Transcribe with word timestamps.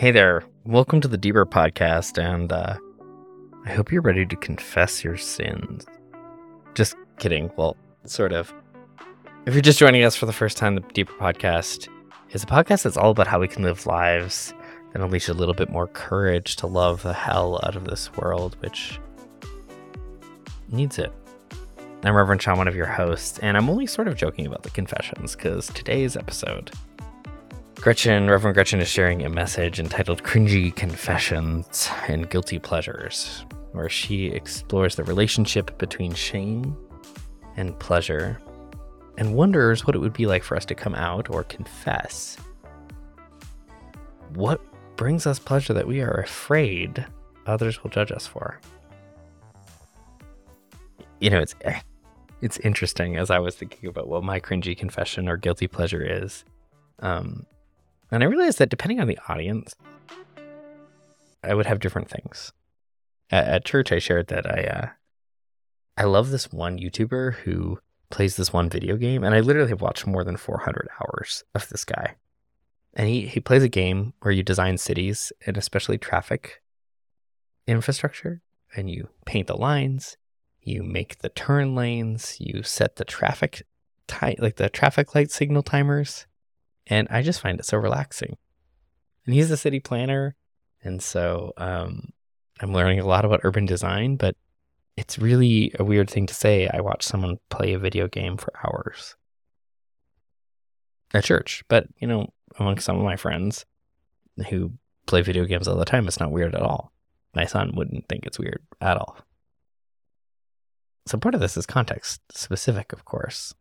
Hey 0.00 0.12
there. 0.12 0.42
Welcome 0.64 1.02
to 1.02 1.08
the 1.08 1.18
Deeper 1.18 1.44
Podcast, 1.44 2.16
and 2.16 2.50
uh, 2.50 2.78
I 3.66 3.70
hope 3.72 3.92
you're 3.92 4.00
ready 4.00 4.24
to 4.24 4.34
confess 4.34 5.04
your 5.04 5.18
sins. 5.18 5.84
Just 6.72 6.96
kidding. 7.18 7.50
Well, 7.58 7.76
sort 8.06 8.32
of. 8.32 8.50
If 9.44 9.52
you're 9.52 9.60
just 9.60 9.78
joining 9.78 10.02
us 10.02 10.16
for 10.16 10.24
the 10.24 10.32
first 10.32 10.56
time, 10.56 10.74
the 10.74 10.80
Deeper 10.94 11.12
Podcast 11.20 11.90
is 12.30 12.42
a 12.42 12.46
podcast 12.46 12.84
that's 12.84 12.96
all 12.96 13.10
about 13.10 13.26
how 13.26 13.40
we 13.40 13.46
can 13.46 13.62
live 13.62 13.84
lives 13.84 14.54
and 14.94 15.02
unleash 15.02 15.28
a 15.28 15.34
little 15.34 15.52
bit 15.52 15.68
more 15.68 15.86
courage 15.86 16.56
to 16.56 16.66
love 16.66 17.02
the 17.02 17.12
hell 17.12 17.60
out 17.64 17.76
of 17.76 17.84
this 17.84 18.10
world, 18.16 18.56
which 18.60 18.98
needs 20.70 20.98
it. 20.98 21.12
I'm 22.04 22.14
Reverend 22.14 22.40
Sean, 22.40 22.56
one 22.56 22.68
of 22.68 22.74
your 22.74 22.86
hosts, 22.86 23.38
and 23.40 23.54
I'm 23.54 23.68
only 23.68 23.84
sort 23.84 24.08
of 24.08 24.16
joking 24.16 24.46
about 24.46 24.62
the 24.62 24.70
confessions 24.70 25.36
because 25.36 25.66
today's 25.66 26.16
episode, 26.16 26.70
Gretchen, 27.80 28.28
Reverend 28.28 28.54
Gretchen, 28.54 28.78
is 28.80 28.88
sharing 28.88 29.24
a 29.24 29.30
message 29.30 29.80
entitled 29.80 30.22
Cringy 30.22 30.74
Confessions 30.76 31.88
and 32.08 32.28
Guilty 32.28 32.58
Pleasures, 32.58 33.46
where 33.72 33.88
she 33.88 34.26
explores 34.26 34.96
the 34.96 35.04
relationship 35.04 35.78
between 35.78 36.12
shame 36.12 36.76
and 37.56 37.78
pleasure 37.78 38.38
and 39.16 39.34
wonders 39.34 39.86
what 39.86 39.96
it 39.96 39.98
would 39.98 40.12
be 40.12 40.26
like 40.26 40.42
for 40.42 40.58
us 40.58 40.66
to 40.66 40.74
come 40.74 40.94
out 40.94 41.30
or 41.30 41.42
confess. 41.44 42.36
What 44.34 44.60
brings 44.96 45.26
us 45.26 45.38
pleasure 45.38 45.72
that 45.72 45.88
we 45.88 46.02
are 46.02 46.20
afraid 46.20 47.06
others 47.46 47.82
will 47.82 47.90
judge 47.90 48.12
us 48.12 48.26
for? 48.26 48.60
You 51.18 51.30
know, 51.30 51.40
it's 51.40 51.54
it's 52.42 52.58
interesting 52.58 53.16
as 53.16 53.30
I 53.30 53.38
was 53.38 53.54
thinking 53.54 53.88
about 53.88 54.06
what 54.06 54.22
my 54.22 54.38
cringy 54.38 54.76
confession 54.76 55.30
or 55.30 55.38
guilty 55.38 55.66
pleasure 55.66 56.02
is. 56.02 56.44
Um, 56.98 57.46
and 58.10 58.22
I 58.22 58.26
realized 58.26 58.58
that 58.58 58.70
depending 58.70 59.00
on 59.00 59.06
the 59.06 59.18
audience, 59.28 59.74
I 61.42 61.54
would 61.54 61.66
have 61.66 61.80
different 61.80 62.10
things. 62.10 62.52
At, 63.30 63.46
at 63.46 63.64
church, 63.64 63.92
I 63.92 63.98
shared 63.98 64.28
that 64.28 64.46
I 64.46 64.62
uh, 64.62 64.88
I 65.96 66.04
love 66.04 66.30
this 66.30 66.52
one 66.52 66.78
YouTuber 66.78 67.34
who 67.34 67.78
plays 68.10 68.36
this 68.36 68.52
one 68.52 68.68
video 68.68 68.96
game, 68.96 69.22
and 69.22 69.34
I 69.34 69.40
literally 69.40 69.70
have 69.70 69.80
watched 69.80 70.06
more 70.06 70.24
than 70.24 70.36
400 70.36 70.88
hours 71.00 71.44
of 71.54 71.68
this 71.68 71.84
guy. 71.84 72.16
And 72.94 73.08
he, 73.08 73.26
he 73.26 73.38
plays 73.38 73.62
a 73.62 73.68
game 73.68 74.14
where 74.20 74.32
you 74.32 74.42
design 74.42 74.78
cities 74.78 75.32
and 75.46 75.56
especially 75.56 75.98
traffic 75.98 76.62
infrastructure, 77.66 78.42
and 78.74 78.90
you 78.90 79.08
paint 79.26 79.46
the 79.46 79.56
lines, 79.56 80.16
you 80.60 80.82
make 80.82 81.18
the 81.18 81.28
turn 81.28 81.74
lanes, 81.74 82.36
you 82.40 82.62
set 82.62 82.96
the 82.96 83.04
traffic 83.04 83.62
ti- 84.08 84.36
like 84.38 84.56
the 84.56 84.68
traffic 84.68 85.14
light 85.14 85.30
signal 85.30 85.62
timers, 85.62 86.26
and 86.90 87.08
I 87.10 87.22
just 87.22 87.40
find 87.40 87.58
it 87.58 87.64
so 87.64 87.78
relaxing. 87.78 88.36
And 89.24 89.34
he's 89.34 89.50
a 89.50 89.56
city 89.56 89.80
planner, 89.80 90.34
and 90.82 91.00
so 91.00 91.52
um, 91.56 92.10
I'm 92.60 92.72
learning 92.72 93.00
a 93.00 93.06
lot 93.06 93.24
about 93.24 93.40
urban 93.44 93.64
design, 93.64 94.16
but 94.16 94.36
it's 94.96 95.18
really 95.18 95.72
a 95.78 95.84
weird 95.84 96.10
thing 96.10 96.26
to 96.26 96.34
say. 96.34 96.68
I 96.68 96.80
watch 96.80 97.04
someone 97.04 97.38
play 97.48 97.72
a 97.72 97.78
video 97.78 98.08
game 98.08 98.36
for 98.36 98.52
hours 98.64 99.16
at 101.14 101.24
church, 101.24 101.62
but 101.68 101.86
you 101.98 102.08
know, 102.08 102.28
among 102.58 102.78
some 102.78 102.98
of 102.98 103.04
my 103.04 103.16
friends 103.16 103.64
who 104.48 104.72
play 105.06 105.22
video 105.22 105.44
games 105.44 105.68
all 105.68 105.76
the 105.76 105.84
time, 105.84 106.06
it's 106.06 106.20
not 106.20 106.32
weird 106.32 106.54
at 106.54 106.62
all. 106.62 106.92
My 107.34 107.44
son 107.44 107.72
wouldn't 107.74 108.08
think 108.08 108.26
it's 108.26 108.38
weird 108.38 108.62
at 108.80 108.96
all. 108.96 109.16
So 111.06 111.18
part 111.18 111.34
of 111.34 111.40
this 111.40 111.56
is 111.56 111.66
context 111.66 112.20
specific, 112.32 112.92
of 112.92 113.04
course. 113.04 113.54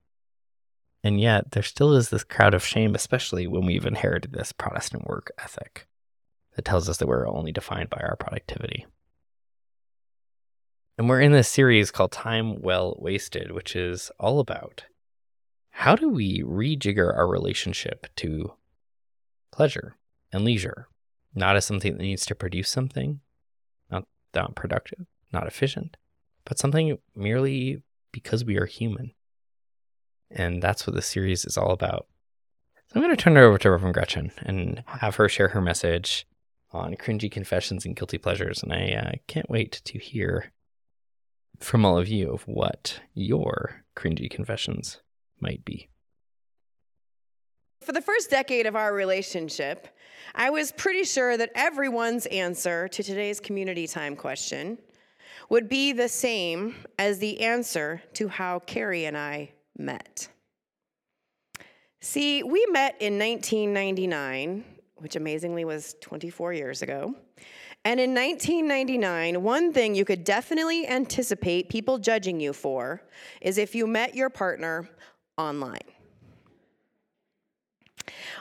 And 1.04 1.20
yet, 1.20 1.52
there 1.52 1.64
still 1.64 1.94
is 1.94 2.10
this 2.10 2.24
crowd 2.24 2.54
of 2.54 2.66
shame, 2.66 2.94
especially 2.94 3.48
when 3.48 3.66
we've 3.66 3.86
inherited 3.86 4.34
this 4.34 4.52
Protestant 4.52 5.08
work 5.08 5.32
ethic 5.40 5.88
that 6.56 6.66
tells 6.66 6.90
us 6.90 6.98
that 6.98 7.08
we're 7.08 7.28
only 7.28 7.52
defined 7.52 7.90
by 7.90 8.02
our 8.02 8.18
productivity. 8.18 8.86
And 10.98 11.08
we're 11.08 11.22
in 11.22 11.32
this 11.32 11.48
series 11.48 11.92
called 11.92 12.12
Time 12.12 12.62
Well 12.62 12.98
Wasted, 13.00 13.52
which 13.52 13.74
is 13.74 14.12
all 14.20 14.42
about 14.42 14.84
how 15.70 15.96
do 15.96 16.10
we 16.10 16.44
rejigger 16.44 17.16
our 17.16 17.26
relationship 17.26 18.08
to 18.18 18.52
pleasure 19.54 19.96
and 20.34 20.44
leisure, 20.44 20.90
not 21.34 21.56
as 21.56 21.64
something 21.64 21.94
that 21.94 22.04
needs 22.04 22.26
to 22.26 22.36
produce 22.36 22.68
something, 22.68 23.22
not, 23.90 24.04
not 24.36 24.56
productive, 24.56 25.06
not 25.32 25.48
efficient, 25.48 25.96
but 26.44 26.60
something 26.60 26.98
merely 27.16 27.82
because 28.12 28.44
we 28.44 28.58
are 28.58 28.66
human. 28.66 29.14
And 30.32 30.62
that's 30.62 30.86
what 30.86 30.96
this 30.96 31.08
series 31.08 31.46
is 31.46 31.58
all 31.58 31.72
about. 31.72 32.08
So 32.88 32.94
I'm 32.96 33.02
going 33.02 33.16
to 33.16 33.22
turn 33.22 33.38
it 33.38 33.42
over 33.42 33.58
to 33.60 33.72
Reverend 33.72 33.94
Gretchen 33.94 34.32
and 34.38 34.84
have 34.88 35.16
her 35.16 35.30
share 35.30 35.50
her 35.50 35.62
message 35.62 36.26
on 36.72 36.96
cringy 36.96 37.32
confessions 37.32 37.86
and 37.86 37.96
guilty 37.96 38.18
pleasures. 38.18 38.64
And 38.64 38.74
I 38.74 38.92
uh, 38.94 39.12
can't 39.28 39.50
wait 39.50 39.82
to 39.86 39.98
hear 40.00 40.52
from 41.60 41.86
all 41.86 41.98
of 41.98 42.08
you 42.08 42.32
of 42.32 42.48
what 42.48 43.00
your 43.14 43.84
cringy 43.96 44.30
confessions 44.30 45.02
might 45.40 45.64
be. 45.66 45.90
For 47.82 47.92
the 47.92 48.02
first 48.02 48.30
decade 48.30 48.66
of 48.66 48.76
our 48.76 48.94
relationship, 48.94 49.88
I 50.36 50.50
was 50.50 50.72
pretty 50.72 51.04
sure 51.04 51.38
that 51.38 51.52
everyone's 51.56 52.26
answer 52.28 52.88
to 52.90 53.04
today's 53.04 53.40
community 53.40 53.88
time 53.88 54.16
question 54.16 54.78
would 55.50 55.70
be 55.70 55.94
the 55.94 56.10
same 56.10 56.76
as 56.98 57.20
the 57.20 57.42
answer 57.42 58.02
to 58.14 58.28
how 58.28 58.60
Carrie 58.60 59.06
and 59.06 59.18
I 59.18 59.54
met. 59.80 60.30
See, 62.02 62.44
we 62.44 62.66
met 62.72 62.96
in 63.00 63.18
1999, 63.18 64.64
which 64.98 65.16
amazingly 65.16 65.66
was 65.66 65.96
24 66.02 66.54
years 66.54 66.82
ago. 66.82 67.16
And 67.86 68.00
in 68.00 68.14
1999, 68.14 69.42
one 69.42 69.72
thing 69.72 69.96
you 69.96 70.06
could 70.06 70.24
definitely 70.24 70.86
anticipate 70.88 71.70
people 71.70 71.98
judging 71.98 72.40
you 72.40 72.54
for 72.54 73.02
is 73.42 73.58
if 73.58 73.74
you 73.74 73.88
met 73.88 74.16
your 74.16 74.30
partner 74.30 74.90
online. 75.38 75.80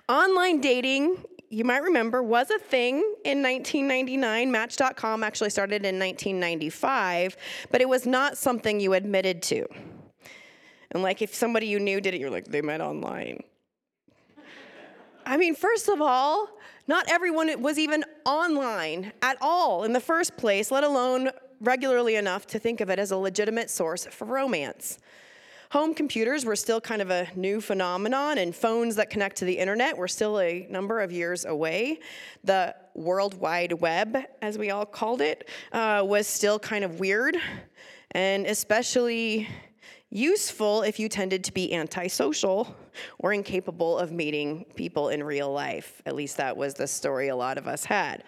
Online 0.08 0.60
dating 0.60 1.24
you 1.50 1.64
might 1.64 1.82
remember, 1.82 2.22
was 2.22 2.50
a 2.50 2.58
thing 2.58 2.96
in 3.24 3.42
1999. 3.42 4.50
Match.com 4.50 5.24
actually 5.24 5.50
started 5.50 5.84
in 5.84 5.98
1995, 5.98 7.36
but 7.70 7.80
it 7.80 7.88
was 7.88 8.06
not 8.06 8.36
something 8.36 8.80
you 8.80 8.92
admitted 8.92 9.42
to. 9.42 9.66
And 10.90 11.02
like 11.02 11.22
if 11.22 11.34
somebody 11.34 11.66
you 11.66 11.78
knew 11.78 12.00
did 12.00 12.14
it, 12.14 12.20
you're 12.20 12.30
like, 12.30 12.46
they 12.46 12.62
met 12.62 12.80
online. 12.80 13.42
I 15.26 15.36
mean, 15.36 15.54
first 15.54 15.88
of 15.88 16.00
all, 16.00 16.48
not 16.86 17.10
everyone 17.10 17.60
was 17.60 17.78
even 17.78 18.02
online 18.24 19.12
at 19.20 19.36
all 19.42 19.84
in 19.84 19.92
the 19.92 20.00
first 20.00 20.36
place, 20.38 20.70
let 20.70 20.84
alone 20.84 21.30
regularly 21.60 22.16
enough 22.16 22.46
to 22.46 22.58
think 22.58 22.80
of 22.80 22.88
it 22.88 22.98
as 22.98 23.10
a 23.10 23.16
legitimate 23.16 23.68
source 23.68 24.06
for 24.06 24.24
romance. 24.24 24.98
Home 25.72 25.92
computers 25.92 26.46
were 26.46 26.56
still 26.56 26.80
kind 26.80 27.02
of 27.02 27.10
a 27.10 27.28
new 27.36 27.60
phenomenon, 27.60 28.38
and 28.38 28.56
phones 28.56 28.96
that 28.96 29.10
connect 29.10 29.36
to 29.36 29.44
the 29.44 29.58
internet 29.58 29.98
were 29.98 30.08
still 30.08 30.40
a 30.40 30.66
number 30.70 31.00
of 31.00 31.12
years 31.12 31.44
away. 31.44 31.98
The 32.42 32.74
World 32.94 33.34
Wide 33.34 33.74
Web, 33.74 34.16
as 34.40 34.56
we 34.56 34.70
all 34.70 34.86
called 34.86 35.20
it, 35.20 35.46
uh, 35.72 36.02
was 36.06 36.26
still 36.26 36.58
kind 36.58 36.84
of 36.84 37.00
weird, 37.00 37.36
and 38.12 38.46
especially 38.46 39.46
useful 40.10 40.82
if 40.82 40.98
you 40.98 41.08
tended 41.08 41.44
to 41.44 41.52
be 41.52 41.72
antisocial 41.74 42.74
or 43.18 43.32
incapable 43.32 43.98
of 43.98 44.10
meeting 44.10 44.64
people 44.74 45.10
in 45.10 45.22
real 45.22 45.52
life. 45.52 46.00
At 46.06 46.14
least 46.14 46.38
that 46.38 46.56
was 46.56 46.74
the 46.74 46.86
story 46.86 47.28
a 47.28 47.36
lot 47.36 47.58
of 47.58 47.68
us 47.68 47.84
had 47.84 48.24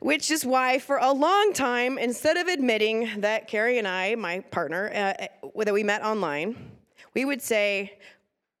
which 0.00 0.30
is 0.30 0.44
why 0.44 0.78
for 0.78 0.96
a 0.96 1.12
long 1.12 1.52
time, 1.52 1.98
instead 1.98 2.36
of 2.36 2.48
admitting 2.48 3.20
that 3.20 3.46
Carrie 3.46 3.78
and 3.78 3.86
I, 3.86 4.14
my 4.14 4.40
partner, 4.40 4.90
uh, 4.94 5.24
uh, 5.44 5.64
that 5.64 5.74
we 5.74 5.84
met 5.84 6.02
online, 6.02 6.72
we 7.14 7.24
would 7.24 7.42
say 7.42 7.98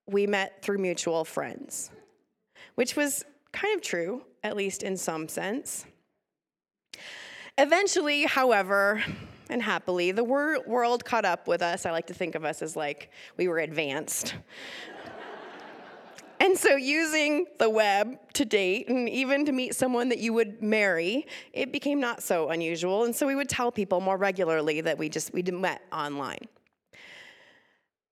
we 0.06 0.26
met 0.26 0.62
through 0.62 0.78
mutual 0.78 1.24
friends, 1.24 1.90
which 2.74 2.94
was 2.94 3.24
kind 3.52 3.74
of 3.74 3.82
true, 3.82 4.22
at 4.44 4.54
least 4.54 4.82
in 4.82 4.96
some 4.96 5.28
sense. 5.28 5.86
Eventually, 7.56 8.24
however, 8.24 9.02
and 9.50 9.62
happily, 9.62 10.12
the 10.12 10.24
wor- 10.24 10.62
world 10.66 11.04
caught 11.04 11.24
up 11.24 11.46
with 11.46 11.60
us. 11.60 11.84
I 11.84 11.90
like 11.90 12.06
to 12.06 12.14
think 12.14 12.34
of 12.34 12.44
us 12.44 12.62
as 12.62 12.76
like 12.76 13.10
we 13.36 13.48
were 13.48 13.58
advanced. 13.58 14.34
And 16.42 16.56
so, 16.56 16.74
using 16.74 17.44
the 17.58 17.68
web 17.68 18.18
to 18.32 18.46
date 18.46 18.88
and 18.88 19.06
even 19.10 19.44
to 19.44 19.52
meet 19.52 19.74
someone 19.74 20.08
that 20.08 20.20
you 20.20 20.32
would 20.32 20.62
marry, 20.62 21.26
it 21.52 21.70
became 21.70 22.00
not 22.00 22.22
so 22.22 22.48
unusual. 22.48 23.04
And 23.04 23.14
so, 23.14 23.26
we 23.26 23.34
would 23.34 23.50
tell 23.50 23.70
people 23.70 24.00
more 24.00 24.16
regularly 24.16 24.80
that 24.80 24.96
we 24.96 25.10
just 25.10 25.34
we 25.34 25.42
met 25.42 25.82
online. 25.92 26.48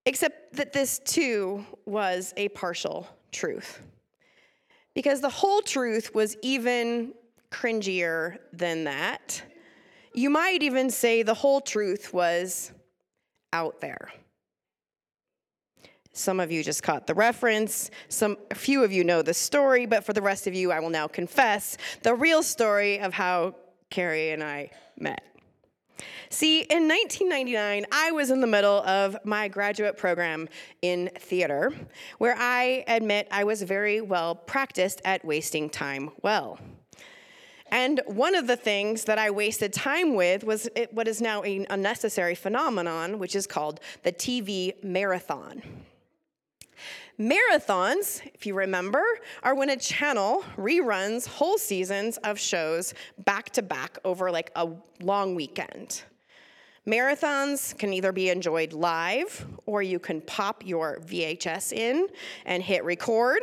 Except 0.05 0.53
that 0.57 0.75
this 0.75 0.99
too 0.99 1.65
was 1.87 2.35
a 2.37 2.49
partial 2.51 3.09
truth. 3.33 3.81
Because 4.95 5.23
the 5.23 5.31
whole 5.31 5.63
truth 5.63 6.15
was 6.15 6.37
even 6.43 7.15
cringier 7.51 8.37
than 8.53 8.85
that. 8.85 9.43
You 10.15 10.31
might 10.31 10.63
even 10.63 10.91
say 10.91 11.23
the 11.23 11.35
whole 11.35 11.61
truth 11.61 12.13
was 12.13 12.73
out 13.53 13.81
there. 13.81 14.11
Some 16.13 16.41
of 16.41 16.51
you 16.51 16.65
just 16.65 16.83
caught 16.83 17.07
the 17.07 17.15
reference. 17.15 17.91
Some 18.09 18.37
a 18.51 18.55
few 18.55 18.83
of 18.83 18.91
you 18.91 19.05
know 19.05 19.23
the 19.23 19.35
story, 19.35 19.87
but 19.87 20.05
for 20.05 20.13
the 20.13 20.23
rest 20.23 20.49
of 20.49 20.55
you, 20.55 20.73
I 20.73 20.81
will 20.81 20.91
now 20.91 21.07
confess 21.07 21.77
the 22.03 22.15
real 22.15 22.43
story 22.43 22.99
of 22.99 23.15
how 23.15 23.55
Carrie 23.91 24.31
and 24.31 24.43
I 24.43 24.71
met. 24.99 25.23
See, 26.31 26.61
in 26.61 26.89
1999, 26.89 27.87
I 27.91 28.11
was 28.11 28.31
in 28.31 28.41
the 28.41 28.47
middle 28.47 28.83
of 28.83 29.17
my 29.25 29.49
graduate 29.49 29.97
program 29.97 30.49
in 30.83 31.11
theater, 31.19 31.73
where 32.19 32.35
I 32.37 32.85
admit 32.87 33.29
I 33.31 33.45
was 33.45 33.63
very 33.63 34.01
well 34.01 34.35
practiced 34.35 35.01
at 35.05 35.25
wasting 35.25 35.71
time 35.71 36.11
well. 36.23 36.59
And 37.71 38.01
one 38.07 38.35
of 38.35 38.47
the 38.47 38.57
things 38.57 39.05
that 39.05 39.19
I 39.19 39.31
wasted 39.31 39.73
time 39.73 40.15
with 40.15 40.45
was 40.45 40.69
it, 40.75 40.93
what 40.93 41.07
is 41.07 41.21
now 41.21 41.45
a 41.45 41.67
unnecessary 41.69 42.35
phenomenon, 42.35 43.19
which 43.19 43.37
is 43.37 43.47
called 43.47 43.81
the 44.03 44.13
TV 44.13 44.83
marathon. 44.83 45.63
Marathons, 47.19 48.23
if 48.33 48.47
you 48.47 48.55
remember, 48.55 49.03
are 49.43 49.55
when 49.55 49.71
a 49.71 49.77
channel 49.77 50.45
reruns 50.57 51.27
whole 51.27 51.59
seasons 51.59 52.17
of 52.19 52.39
shows 52.39 52.95
back 53.25 53.51
to 53.51 53.63
back 53.63 53.99
over 54.05 54.31
like 54.31 54.53
a 54.55 54.69
long 55.01 55.35
weekend. 55.35 56.03
Marathons 56.87 57.77
can 57.77 57.93
either 57.93 58.13
be 58.13 58.31
enjoyed 58.31 58.73
live 58.73 59.47
or 59.67 59.83
you 59.83 59.99
can 59.99 60.21
pop 60.23 60.65
your 60.65 61.01
VHS 61.01 61.73
in 61.73 62.07
and 62.47 62.63
hit 62.63 62.85
record. 62.85 63.43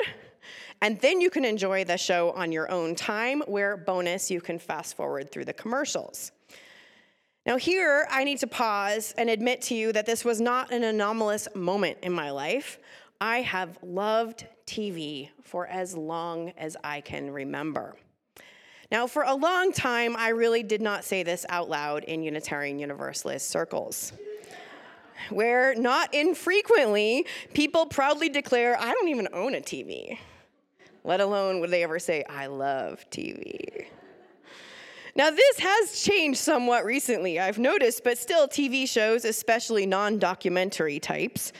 And 0.85 0.99
then 0.99 1.19
you 1.19 1.31
can 1.31 1.45
enjoy 1.45 1.83
the 1.83 1.97
show 1.97 2.29
on 2.33 2.51
your 2.51 2.69
own 2.69 2.93
time, 2.93 3.41
where 3.47 3.75
bonus, 3.75 4.29
you 4.29 4.39
can 4.39 4.59
fast 4.59 4.95
forward 4.95 5.31
through 5.31 5.45
the 5.45 5.53
commercials. 5.53 6.31
Now, 7.43 7.57
here 7.57 8.05
I 8.11 8.23
need 8.23 8.37
to 8.41 8.47
pause 8.47 9.11
and 9.17 9.27
admit 9.27 9.63
to 9.63 9.73
you 9.73 9.91
that 9.93 10.05
this 10.05 10.23
was 10.23 10.39
not 10.39 10.71
an 10.71 10.83
anomalous 10.83 11.47
moment 11.55 11.97
in 12.03 12.13
my 12.13 12.29
life. 12.29 12.77
I 13.19 13.41
have 13.41 13.79
loved 13.81 14.45
TV 14.67 15.29
for 15.41 15.65
as 15.65 15.97
long 15.97 16.53
as 16.55 16.77
I 16.83 17.01
can 17.01 17.31
remember. 17.31 17.95
Now, 18.91 19.07
for 19.07 19.23
a 19.23 19.33
long 19.33 19.71
time, 19.71 20.15
I 20.15 20.29
really 20.29 20.61
did 20.61 20.83
not 20.83 21.03
say 21.03 21.23
this 21.23 21.47
out 21.49 21.67
loud 21.67 22.03
in 22.03 22.21
Unitarian 22.21 22.77
Universalist 22.77 23.49
circles, 23.49 24.13
where 25.31 25.73
not 25.73 26.13
infrequently 26.13 27.25
people 27.55 27.87
proudly 27.87 28.29
declare, 28.29 28.79
I 28.79 28.91
don't 28.91 29.07
even 29.07 29.27
own 29.33 29.55
a 29.55 29.61
TV, 29.61 30.19
let 31.05 31.21
alone 31.21 31.59
would 31.59 31.69
they 31.69 31.83
ever 31.83 31.99
say, 31.99 32.23
I 32.27 32.47
love 32.47 33.05
TV. 33.11 33.85
Now, 35.15 35.29
this 35.29 35.59
has 35.59 36.01
changed 36.01 36.39
somewhat 36.39 36.83
recently, 36.83 37.39
I've 37.39 37.59
noticed, 37.59 38.03
but 38.03 38.17
still, 38.17 38.49
TV 38.49 38.89
shows, 38.89 39.23
especially 39.23 39.85
non 39.85 40.19
documentary 40.19 40.99
types, 40.99 41.53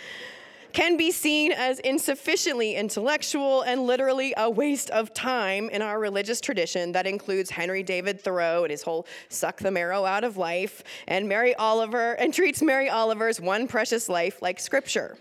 can 0.73 0.97
be 0.97 1.09
seen 1.09 1.53
as 1.53 1.79
insufficiently 1.79 2.75
intellectual 2.75 3.61
and 3.61 3.87
literally 3.87 4.33
a 4.35 4.49
waste 4.49 4.89
of 4.89 5.13
time 5.13 5.69
in 5.69 5.81
our 5.81 6.01
religious 6.01 6.41
tradition 6.41 6.91
that 6.91 7.07
includes 7.07 7.49
Henry 7.49 7.81
David 7.81 8.19
Thoreau 8.19 8.65
and 8.65 8.71
his 8.71 8.81
whole 8.81 9.07
suck 9.29 9.59
the 9.59 9.71
marrow 9.71 10.03
out 10.03 10.25
of 10.25 10.35
life, 10.35 10.83
and 11.07 11.29
Mary 11.29 11.55
Oliver, 11.55 12.13
and 12.13 12.33
treats 12.33 12.61
Mary 12.61 12.89
Oliver's 12.89 13.39
One 13.39 13.67
Precious 13.67 14.09
Life 14.09 14.41
like 14.41 14.59
scripture. 14.59 15.17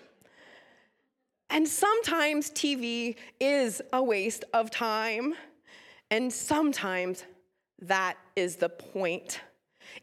And 1.50 1.68
sometimes 1.68 2.50
TV 2.50 3.16
is 3.38 3.82
a 3.92 4.02
waste 4.02 4.44
of 4.52 4.70
time, 4.70 5.34
and 6.10 6.32
sometimes 6.32 7.24
that 7.80 8.16
is 8.34 8.56
the 8.56 8.68
point. 8.68 9.40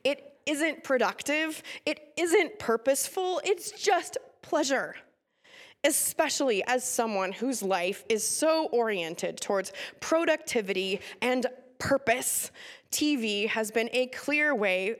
It 0.03 0.37
isn't 0.45 0.83
productive, 0.83 1.61
it 1.85 2.13
isn't 2.17 2.59
purposeful, 2.59 3.41
it's 3.43 3.71
just 3.71 4.17
pleasure 4.41 4.95
especially 5.83 6.63
as 6.67 6.83
someone 6.83 7.31
whose 7.31 7.63
life 7.63 8.03
is 8.09 8.23
so 8.23 8.67
oriented 8.67 9.39
towards 9.41 9.71
productivity 9.99 11.01
and 11.21 11.47
purpose. 11.79 12.51
TV 12.91 13.47
has 13.47 13.71
been 13.71 13.89
a 13.93 14.07
clear 14.07 14.53
way 14.53 14.97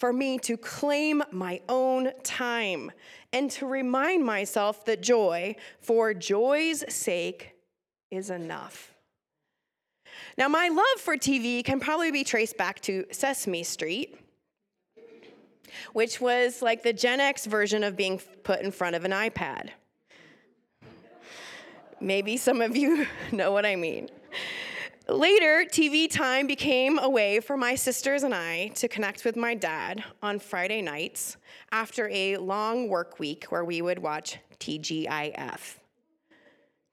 for 0.00 0.14
me 0.14 0.38
to 0.38 0.56
claim 0.56 1.22
my 1.30 1.60
own 1.68 2.10
time 2.22 2.90
and 3.34 3.50
to 3.50 3.66
remind 3.66 4.24
myself 4.24 4.86
that 4.86 5.02
joy, 5.02 5.54
for 5.78 6.14
joy's 6.14 6.82
sake, 6.92 7.52
is 8.10 8.30
enough. 8.30 8.94
Now, 10.38 10.48
my 10.48 10.68
love 10.68 11.00
for 11.00 11.18
TV 11.18 11.62
can 11.62 11.80
probably 11.80 12.10
be 12.10 12.24
traced 12.24 12.56
back 12.56 12.80
to 12.80 13.04
Sesame 13.12 13.62
Street, 13.62 14.18
which 15.92 16.18
was 16.18 16.62
like 16.62 16.82
the 16.82 16.94
Gen 16.94 17.20
X 17.20 17.44
version 17.44 17.84
of 17.84 17.94
being 17.94 18.18
put 18.42 18.62
in 18.62 18.70
front 18.70 18.96
of 18.96 19.04
an 19.04 19.10
iPad. 19.10 19.68
Maybe 22.00 22.38
some 22.38 22.62
of 22.62 22.74
you 22.74 23.06
know 23.32 23.52
what 23.52 23.66
I 23.66 23.76
mean. 23.76 24.08
Later, 25.10 25.64
TV 25.68 26.08
time 26.08 26.46
became 26.46 26.96
a 27.00 27.08
way 27.08 27.40
for 27.40 27.56
my 27.56 27.74
sisters 27.74 28.22
and 28.22 28.32
I 28.32 28.68
to 28.76 28.86
connect 28.86 29.24
with 29.24 29.34
my 29.34 29.56
dad 29.56 30.04
on 30.22 30.38
Friday 30.38 30.82
nights 30.82 31.36
after 31.72 32.08
a 32.12 32.36
long 32.36 32.88
work 32.88 33.18
week 33.18 33.46
where 33.48 33.64
we 33.64 33.82
would 33.82 33.98
watch 33.98 34.38
TGIF. 34.60 35.78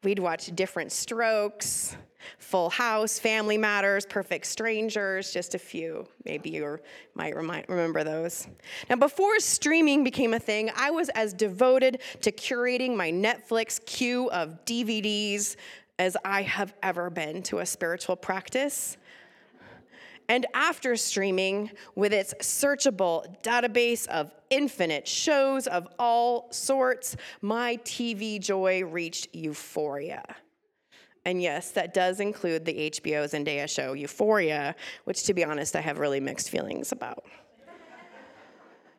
We'd 0.02 0.18
watch 0.18 0.48
Diff'rent 0.56 0.92
Strokes, 0.92 1.96
Full 2.40 2.72
House, 2.72 3.20
Family 3.20 3.58
Matters, 3.58 4.04
Perfect 4.08 4.48
Strangers, 4.48 5.32
just 5.32 5.54
a 5.54 5.60
few. 5.60 6.08
Maybe 6.26 6.50
you 6.50 6.80
might 7.14 7.36
remind, 7.36 7.66
remember 7.70 8.04
those. 8.04 8.48
Now, 8.90 8.96
before 8.96 9.40
streaming 9.40 10.04
became 10.04 10.34
a 10.34 10.40
thing, 10.40 10.72
I 10.76 10.90
was 10.90 11.10
as 11.10 11.34
devoted 11.34 12.02
to 12.22 12.32
curating 12.32 12.96
my 12.96 13.12
Netflix 13.12 13.84
queue 13.86 14.32
of 14.32 14.66
DVDs 14.66 15.56
as 16.00 16.16
I 16.24 16.44
have 16.44 16.74
ever 16.84 17.10
been 17.10 17.44
to 17.44 17.60
a 17.60 17.66
spiritual 17.66 18.16
practice. 18.16 18.98
And 20.30 20.46
after 20.54 20.96
streaming, 20.98 21.72
with 21.96 22.12
its 22.12 22.34
searchable 22.42 23.42
database 23.44 24.08
of 24.08 24.32
infinite 24.50 25.08
shows 25.08 25.68
of 25.68 25.88
all 25.98 26.52
sorts, 26.52 27.16
my 27.42 27.78
TV 27.78 28.40
joy 28.40 28.84
reached 28.84 29.34
euphoria. 29.34 30.24
And 31.26 31.42
yes, 31.42 31.72
that 31.72 31.94
does 31.94 32.20
include 32.20 32.66
the 32.66 32.90
HBO 32.90 33.26
Zendaya 33.26 33.68
show 33.70 33.94
Euphoria, 33.94 34.76
which 35.04 35.24
to 35.24 35.34
be 35.34 35.44
honest, 35.44 35.76
I 35.76 35.82
have 35.82 36.00
really 36.00 36.22
mixed 36.22 36.50
feelings 36.50 36.92
about. 36.94 37.26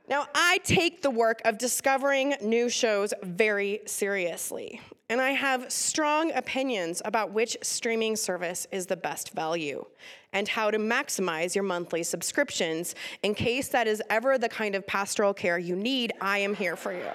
Now, 0.09 0.27
I 0.35 0.59
take 0.65 1.03
the 1.03 1.11
work 1.11 1.43
of 1.45 1.59
discovering 1.59 2.35
new 2.41 2.71
shows 2.71 3.13
very 3.23 3.81
seriously, 3.85 4.81
and 5.11 5.21
I 5.21 5.33
have 5.33 5.71
strong 5.71 6.33
opinions 6.33 7.03
about 7.05 7.33
which 7.33 7.59
streaming 7.63 8.17
service 8.17 8.67
is 8.73 8.87
the 8.87 8.97
best 8.97 9.33
value 9.35 9.85
and 10.33 10.49
how 10.49 10.71
to 10.71 10.79
maximize 10.79 11.55
your 11.55 11.65
monthly 11.65 12.03
subscriptions. 12.03 12.95
In 13.23 13.35
case 13.35 13.69
that 13.69 13.87
is 13.87 14.03
ever 14.09 14.39
the 14.39 14.49
kind 14.49 14.75
of 14.75 14.87
pastoral 14.87 15.35
care 15.35 15.59
you 15.59 15.77
need, 15.77 16.15
I 16.23 16.39
am 16.39 16.55
here 16.55 16.77
for 16.77 16.95
you. 16.95 17.11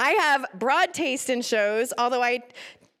I 0.00 0.10
have 0.10 0.46
broad 0.54 0.92
taste 0.92 1.30
in 1.30 1.42
shows, 1.42 1.92
although 1.96 2.22
I 2.24 2.42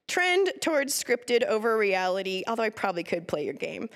trend 0.06 0.52
towards 0.60 0.92
scripted 1.02 1.44
over 1.44 1.76
reality, 1.76 2.44
although 2.46 2.62
I 2.62 2.70
probably 2.70 3.02
could 3.02 3.26
play 3.26 3.44
your 3.44 3.54
game. 3.54 3.88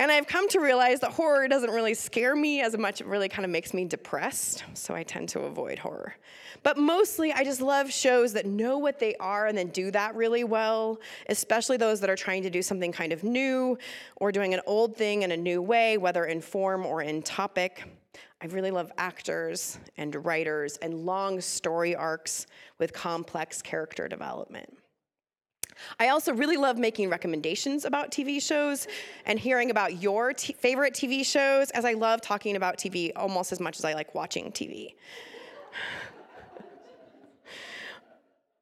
And 0.00 0.12
I've 0.12 0.28
come 0.28 0.48
to 0.50 0.60
realize 0.60 1.00
that 1.00 1.10
horror 1.10 1.48
doesn't 1.48 1.70
really 1.70 1.94
scare 1.94 2.36
me 2.36 2.60
as 2.60 2.78
much, 2.78 3.00
it 3.00 3.08
really 3.08 3.28
kind 3.28 3.44
of 3.44 3.50
makes 3.50 3.74
me 3.74 3.84
depressed, 3.84 4.62
so 4.72 4.94
I 4.94 5.02
tend 5.02 5.28
to 5.30 5.40
avoid 5.40 5.80
horror. 5.80 6.14
But 6.62 6.78
mostly, 6.78 7.32
I 7.32 7.42
just 7.42 7.60
love 7.60 7.90
shows 7.92 8.32
that 8.34 8.46
know 8.46 8.78
what 8.78 9.00
they 9.00 9.16
are 9.16 9.48
and 9.48 9.58
then 9.58 9.68
do 9.68 9.90
that 9.90 10.14
really 10.14 10.44
well, 10.44 11.00
especially 11.28 11.78
those 11.78 11.98
that 12.00 12.10
are 12.10 12.16
trying 12.16 12.44
to 12.44 12.50
do 12.50 12.62
something 12.62 12.92
kind 12.92 13.12
of 13.12 13.24
new 13.24 13.76
or 14.16 14.30
doing 14.30 14.54
an 14.54 14.60
old 14.66 14.96
thing 14.96 15.22
in 15.22 15.32
a 15.32 15.36
new 15.36 15.60
way, 15.60 15.98
whether 15.98 16.26
in 16.26 16.40
form 16.40 16.86
or 16.86 17.02
in 17.02 17.20
topic. 17.20 17.84
I 18.40 18.46
really 18.46 18.70
love 18.70 18.92
actors 18.98 19.80
and 19.96 20.14
writers 20.24 20.76
and 20.76 21.06
long 21.06 21.40
story 21.40 21.96
arcs 21.96 22.46
with 22.78 22.92
complex 22.92 23.60
character 23.62 24.06
development. 24.06 24.77
I 25.98 26.08
also 26.08 26.32
really 26.32 26.56
love 26.56 26.78
making 26.78 27.10
recommendations 27.10 27.84
about 27.84 28.10
TV 28.10 28.42
shows 28.42 28.86
and 29.26 29.38
hearing 29.38 29.70
about 29.70 30.02
your 30.02 30.32
t- 30.32 30.52
favorite 30.52 30.94
TV 30.94 31.24
shows, 31.24 31.70
as 31.70 31.84
I 31.84 31.92
love 31.92 32.20
talking 32.20 32.56
about 32.56 32.78
TV 32.78 33.12
almost 33.16 33.52
as 33.52 33.60
much 33.60 33.78
as 33.78 33.84
I 33.84 33.94
like 33.94 34.14
watching 34.14 34.50
TV. 34.52 34.94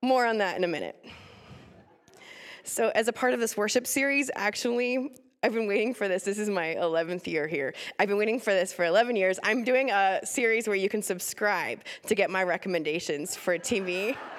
More 0.03 0.27
on 0.27 0.39
that 0.39 0.57
in 0.57 0.65
a 0.65 0.69
minute. 0.69 1.03
So, 2.65 2.91
as 2.95 3.09
a 3.09 3.13
part 3.13 3.33
of 3.33 3.41
this 3.41 3.57
worship 3.57 3.87
series, 3.87 4.31
actually, 4.35 5.13
I've 5.43 5.55
been 5.55 5.69
waiting 5.69 5.95
for 5.95 6.09
this. 6.09 6.25
This 6.25 6.39
is 6.39 6.49
my 6.49 6.75
11th 6.75 7.27
year 7.27 7.47
here. 7.47 7.75
I've 7.99 8.09
been 8.09 8.19
waiting 8.19 8.41
for 8.41 8.53
this 8.53 8.73
for 8.73 8.85
11 8.85 9.15
years. 9.15 9.39
I'm 9.45 9.63
doing 9.63 9.91
a 9.91 10.21
series 10.25 10.67
where 10.67 10.77
you 10.77 10.89
can 10.89 11.03
subscribe 11.03 11.83
to 12.07 12.15
get 12.15 12.31
my 12.31 12.43
recommendations 12.43 13.37
for 13.37 13.57
TV. 13.59 14.17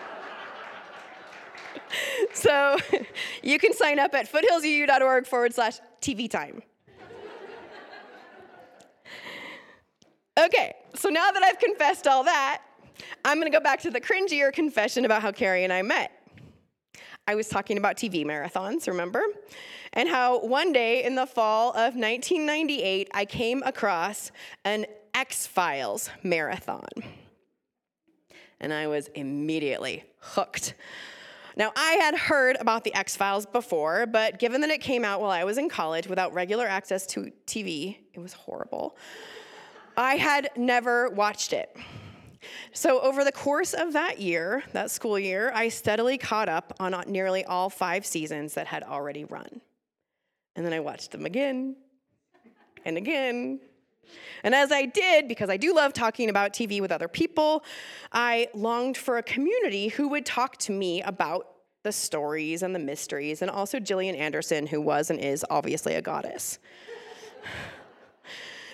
so 2.37 2.77
you 3.43 3.59
can 3.59 3.73
sign 3.73 3.99
up 3.99 4.13
at 4.13 4.31
foothillsuu.org 4.31 5.25
forward 5.25 5.53
slash 5.53 5.79
TV 6.01 6.29
time. 6.29 6.61
Okay, 10.37 10.75
so 10.93 11.09
now 11.09 11.31
that 11.31 11.41
I've 11.41 11.57
confessed 11.57 12.05
all 12.05 12.23
that, 12.25 12.61
I'm 13.25 13.41
to 13.41 13.49
go 13.49 13.59
back 13.59 13.81
to 13.81 13.89
the 13.89 13.99
cringier 13.99 14.53
confession 14.53 15.03
about 15.03 15.23
how 15.23 15.31
Carrie 15.31 15.63
and 15.63 15.73
I 15.73 15.81
met. 15.81 16.11
I 17.27 17.33
was 17.33 17.49
talking 17.49 17.77
about 17.77 17.97
TV 17.97 18.23
marathons, 18.23 18.87
remember? 18.87 19.23
And 19.93 20.07
how 20.07 20.39
one 20.45 20.71
day 20.73 21.03
in 21.03 21.15
the 21.15 21.25
fall 21.25 21.71
of 21.71 21.95
1998, 21.95 23.09
I 23.13 23.25
came 23.25 23.63
across 23.65 24.31
an 24.63 24.85
X 25.15 25.47
Files 25.47 26.11
marathon. 26.21 26.87
And 28.59 28.71
I 28.71 28.85
was 28.87 29.07
immediately 29.09 30.03
hooked. 30.19 30.75
Now, 31.57 31.71
I 31.75 31.93
had 31.93 32.15
heard 32.15 32.55
about 32.59 32.83
the 32.83 32.93
X 32.93 33.15
Files 33.15 33.47
before, 33.47 34.05
but 34.05 34.37
given 34.37 34.61
that 34.61 34.69
it 34.69 34.79
came 34.79 35.03
out 35.03 35.19
while 35.19 35.31
I 35.31 35.43
was 35.43 35.57
in 35.57 35.69
college 35.69 36.05
without 36.05 36.31
regular 36.35 36.67
access 36.67 37.07
to 37.07 37.31
TV, 37.47 37.97
it 38.13 38.19
was 38.19 38.31
horrible. 38.31 38.95
I 39.97 40.17
had 40.17 40.51
never 40.55 41.09
watched 41.09 41.53
it. 41.53 41.75
So, 42.73 43.01
over 43.01 43.23
the 43.23 43.31
course 43.31 43.73
of 43.73 43.93
that 43.93 44.19
year, 44.19 44.63
that 44.73 44.91
school 44.91 45.17
year, 45.17 45.51
I 45.51 45.69
steadily 45.69 46.19
caught 46.19 46.47
up 46.47 46.75
on 46.79 46.93
nearly 47.07 47.43
all 47.43 47.71
five 47.71 48.05
seasons 48.05 48.53
that 48.53 48.67
had 48.67 48.83
already 48.83 49.25
run. 49.25 49.59
And 50.55 50.63
then 50.63 50.73
I 50.73 50.79
watched 50.79 51.11
them 51.11 51.25
again 51.25 51.75
and 52.85 52.97
again. 52.97 53.61
And 54.43 54.53
as 54.55 54.71
I 54.71 54.85
did, 54.85 55.27
because 55.27 55.49
I 55.49 55.57
do 55.57 55.73
love 55.73 55.93
talking 55.93 56.29
about 56.29 56.53
TV 56.53 56.81
with 56.81 56.91
other 56.91 57.07
people, 57.07 57.63
I 58.11 58.47
longed 58.53 58.97
for 58.97 59.17
a 59.17 59.23
community 59.23 59.89
who 59.89 60.07
would 60.09 60.25
talk 60.25 60.57
to 60.57 60.71
me 60.71 61.01
about 61.01 61.47
the 61.83 61.91
stories 61.91 62.63
and 62.63 62.75
the 62.75 62.79
mysteries, 62.79 63.41
and 63.41 63.49
also 63.49 63.79
Gillian 63.79 64.15
Anderson, 64.15 64.67
who 64.67 64.81
was 64.81 65.09
and 65.09 65.19
is 65.19 65.45
obviously 65.49 65.95
a 65.95 66.01
goddess. 66.01 66.59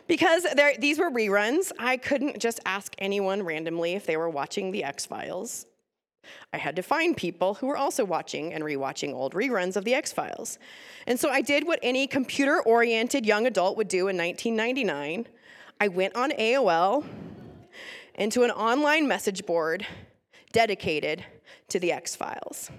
Because 0.06 0.46
there, 0.56 0.74
these 0.78 1.00
were 1.00 1.10
reruns, 1.10 1.72
I 1.80 1.98
couldn't 1.98 2.40
just 2.40 2.60
ask 2.66 2.94
anyone 2.98 3.44
randomly 3.44 3.94
if 3.94 4.06
they 4.06 4.18
were 4.18 4.30
watching 4.30 4.72
The 4.72 4.84
X 4.84 5.06
Files. 5.06 5.66
I 6.52 6.58
had 6.58 6.76
to 6.76 6.82
find 6.82 7.16
people 7.16 7.56
who 7.56 7.68
were 7.68 7.78
also 7.78 8.06
watching 8.06 8.54
and 8.54 8.64
rewatching 8.64 9.14
old 9.14 9.34
reruns 9.34 9.76
of 9.76 9.86
The 9.86 9.94
X 9.94 10.12
Files. 10.12 10.60
And 11.08 11.20
so 11.20 11.30
I 11.30 11.42
did 11.42 11.68
what 11.68 11.80
any 11.84 12.08
computer 12.08 12.62
oriented 12.62 13.26
young 13.26 13.46
adult 13.46 13.78
would 13.78 13.88
do 13.88 14.08
in 14.08 14.18
1999. 14.18 15.28
I 15.80 15.88
went 15.88 16.16
on 16.16 16.32
AOL 16.32 17.06
into 18.16 18.44
an 18.44 18.52
online 18.52 19.08
message 19.08 19.46
board 19.46 19.86
dedicated 20.52 21.26
to 21.70 21.80
The 21.80 21.92
X 21.92 22.16
Files. 22.16 22.70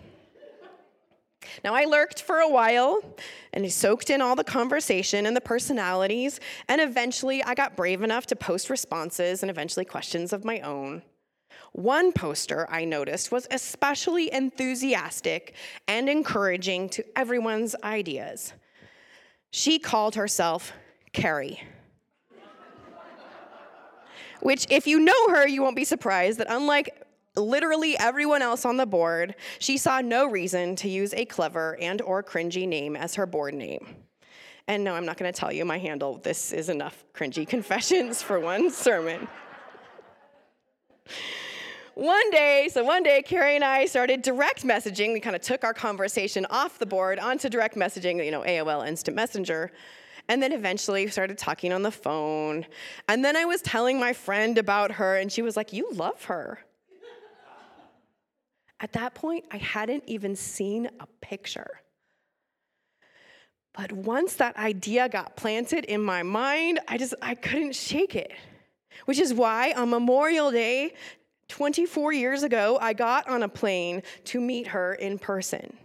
Now, 1.63 1.75
I 1.75 1.85
lurked 1.85 2.23
for 2.23 2.39
a 2.39 2.49
while 2.49 3.01
and 3.53 3.71
soaked 3.71 4.11
in 4.11 4.21
all 4.21 4.35
the 4.35 4.45
conversation 4.45 5.27
and 5.27 5.37
the 5.37 5.41
personalities, 5.41 6.41
and 6.69 6.81
eventually 6.81 7.43
I 7.43 7.55
got 7.55 7.77
brave 7.77 8.03
enough 8.03 8.27
to 8.27 8.37
post 8.37 8.71
responses 8.71 9.43
and 9.43 9.51
eventually 9.51 9.85
questions 9.85 10.33
of 10.33 10.45
my 10.45 10.61
own. 10.61 11.03
One 11.75 12.13
poster 12.13 12.69
I 12.71 12.85
noticed 12.85 13.33
was 13.33 13.49
especially 13.51 14.33
enthusiastic 14.33 15.55
and 15.89 16.09
encouraging 16.09 16.89
to 16.91 17.05
everyone's 17.19 17.75
ideas. 17.83 18.53
She 19.51 19.81
called 19.81 20.15
herself 20.15 20.73
Carrie. 21.13 21.61
Which, 24.41 24.69
if 24.71 24.87
you 24.87 25.01
know 25.01 25.29
her, 25.31 25.49
you 25.49 25.63
won't 25.63 25.75
be 25.75 25.85
surprised 25.85 26.39
that 26.39 26.47
unlike 26.49 27.03
literally 27.35 27.99
everyone 27.99 28.41
else 28.41 28.65
on 28.65 28.77
the 28.77 28.87
board, 28.87 29.35
she 29.59 29.77
saw 29.77 30.01
no 30.01 30.31
reason 30.31 30.77
to 30.77 30.89
use 30.89 31.13
a 31.13 31.25
clever 31.25 31.77
and 31.81 32.01
or 32.03 32.23
cringy 32.23 32.69
name 32.69 32.95
as 32.95 33.17
her 33.17 33.27
board 33.27 33.53
name. 33.53 33.97
And 34.69 34.85
no, 34.85 34.95
I'm 34.95 35.05
not 35.05 35.17
going 35.17 35.33
to 35.33 35.37
tell 35.37 35.53
you 35.53 35.65
my 35.65 35.79
handle. 35.79 36.19
This 36.19 36.53
is 36.53 36.69
enough 36.69 37.05
cringy 37.13 37.49
confessions 37.49 38.23
for 38.23 38.39
one 38.39 38.71
sermon. 38.71 39.27
One 41.95 42.31
day, 42.31 42.69
so 42.73 42.83
one 42.83 43.03
day, 43.03 43.23
Carrie 43.23 43.55
and 43.55 43.65
I 43.65 43.87
started 43.87 44.23
direct 44.23 44.65
messaging. 44.65 45.13
We 45.13 45.21
kind 45.21 45.37
of 45.37 45.43
took 45.43 45.65
our 45.65 45.75
conversation 45.75 46.47
off 46.51 46.79
the 46.79 46.87
board 46.87 47.19
onto 47.19 47.49
direct 47.49 47.77
messaging, 47.77 48.25
you 48.25 48.31
know, 48.31 48.43
AOL 48.43 48.87
Instant 48.87 49.17
Messenger. 49.17 49.71
And 50.29 50.43
then 50.43 50.53
eventually 50.53 51.07
started 51.09 51.37
talking 51.37 51.73
on 51.73 51.83
the 51.83 51.91
phone. 51.91 52.67
And 53.09 53.25
then 53.25 53.37
I 53.37 53.45
was 53.45 53.61
telling 53.61 54.01
my 54.01 54.13
friend 54.13 54.57
about 54.59 54.93
her, 54.93 55.17
and 55.17 55.31
she 55.31 55.43
was 55.43 55.57
like, 55.57 55.73
You 55.73 55.91
love 55.93 56.25
her. 56.25 56.59
At 58.81 58.93
that 58.93 59.15
point, 59.15 59.45
I 59.51 59.59
hadn't 59.59 60.05
even 60.07 60.35
seen 60.35 60.91
a 60.99 61.07
picture. 61.21 61.81
But 63.73 63.93
once 63.93 64.35
that 64.35 64.57
idea 64.57 65.09
got 65.09 65.37
planted 65.37 65.85
in 65.85 66.01
my 66.01 66.23
mind, 66.23 66.81
I 66.89 66.97
just 66.97 67.15
I 67.21 67.35
couldn't 67.35 67.75
shake 67.75 68.17
it. 68.17 68.33
Which 69.07 69.19
is 69.19 69.35
why 69.35 69.73
on 69.77 69.91
Memorial 69.91 70.51
Day 70.51 70.95
24 71.49 72.13
years 72.13 72.43
ago, 72.43 72.79
I 72.81 72.93
got 72.93 73.29
on 73.29 73.43
a 73.43 73.49
plane 73.49 74.03
to 74.25 74.41
meet 74.41 74.67
her 74.69 74.95
in 74.95 75.19
person. 75.19 75.77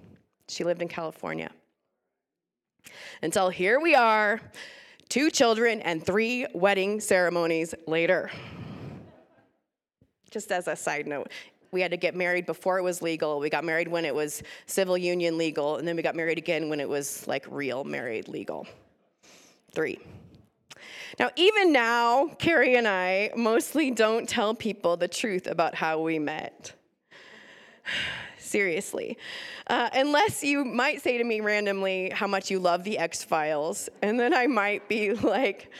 She 0.47 0.63
lived 0.63 0.81
in 0.81 0.87
California. 0.87 1.51
Until 3.21 3.49
here 3.49 3.79
we 3.79 3.95
are, 3.95 4.41
two 5.09 5.29
children 5.29 5.81
and 5.81 6.05
three 6.05 6.47
wedding 6.53 6.99
ceremonies 6.99 7.75
later. 7.87 8.31
Just 10.31 10.51
as 10.51 10.67
a 10.67 10.75
side 10.75 11.07
note, 11.07 11.31
we 11.71 11.81
had 11.81 11.91
to 11.91 11.97
get 11.97 12.15
married 12.15 12.45
before 12.45 12.79
it 12.79 12.83
was 12.83 13.01
legal. 13.01 13.39
We 13.39 13.49
got 13.49 13.63
married 13.63 13.87
when 13.87 14.05
it 14.05 14.13
was 14.13 14.41
civil 14.65 14.97
union 14.97 15.37
legal, 15.37 15.77
and 15.77 15.87
then 15.87 15.95
we 15.95 16.01
got 16.01 16.15
married 16.15 16.37
again 16.37 16.69
when 16.69 16.79
it 16.79 16.89
was 16.89 17.27
like 17.27 17.45
real 17.49 17.83
married 17.83 18.27
legal. 18.27 18.67
Three. 19.71 19.99
Now, 21.17 21.31
even 21.35 21.71
now, 21.71 22.27
Carrie 22.37 22.75
and 22.75 22.87
I 22.87 23.31
mostly 23.35 23.89
don't 23.89 24.27
tell 24.27 24.53
people 24.53 24.97
the 24.97 25.07
truth 25.07 25.47
about 25.47 25.75
how 25.75 26.01
we 26.01 26.19
met. 26.19 26.73
Seriously. 28.37 29.17
Uh, 29.67 29.89
unless 29.93 30.43
you 30.43 30.65
might 30.65 31.01
say 31.01 31.17
to 31.17 31.23
me 31.23 31.39
randomly 31.39 32.09
how 32.09 32.27
much 32.27 32.49
you 32.49 32.59
love 32.59 32.83
the 32.83 32.97
X 32.97 33.23
Files, 33.23 33.89
and 34.01 34.19
then 34.19 34.33
I 34.33 34.47
might 34.47 34.87
be 34.87 35.13
like, 35.13 35.71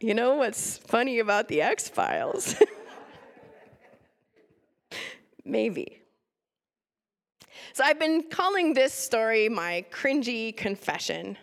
you 0.00 0.14
know 0.14 0.36
what's 0.36 0.78
funny 0.78 1.18
about 1.18 1.48
the 1.48 1.62
X 1.62 1.88
Files? 1.88 2.56
Maybe. 5.44 5.98
So 7.72 7.84
I've 7.84 7.98
been 7.98 8.24
calling 8.30 8.74
this 8.74 8.92
story 8.92 9.48
my 9.48 9.84
cringy 9.90 10.56
confession. 10.56 11.38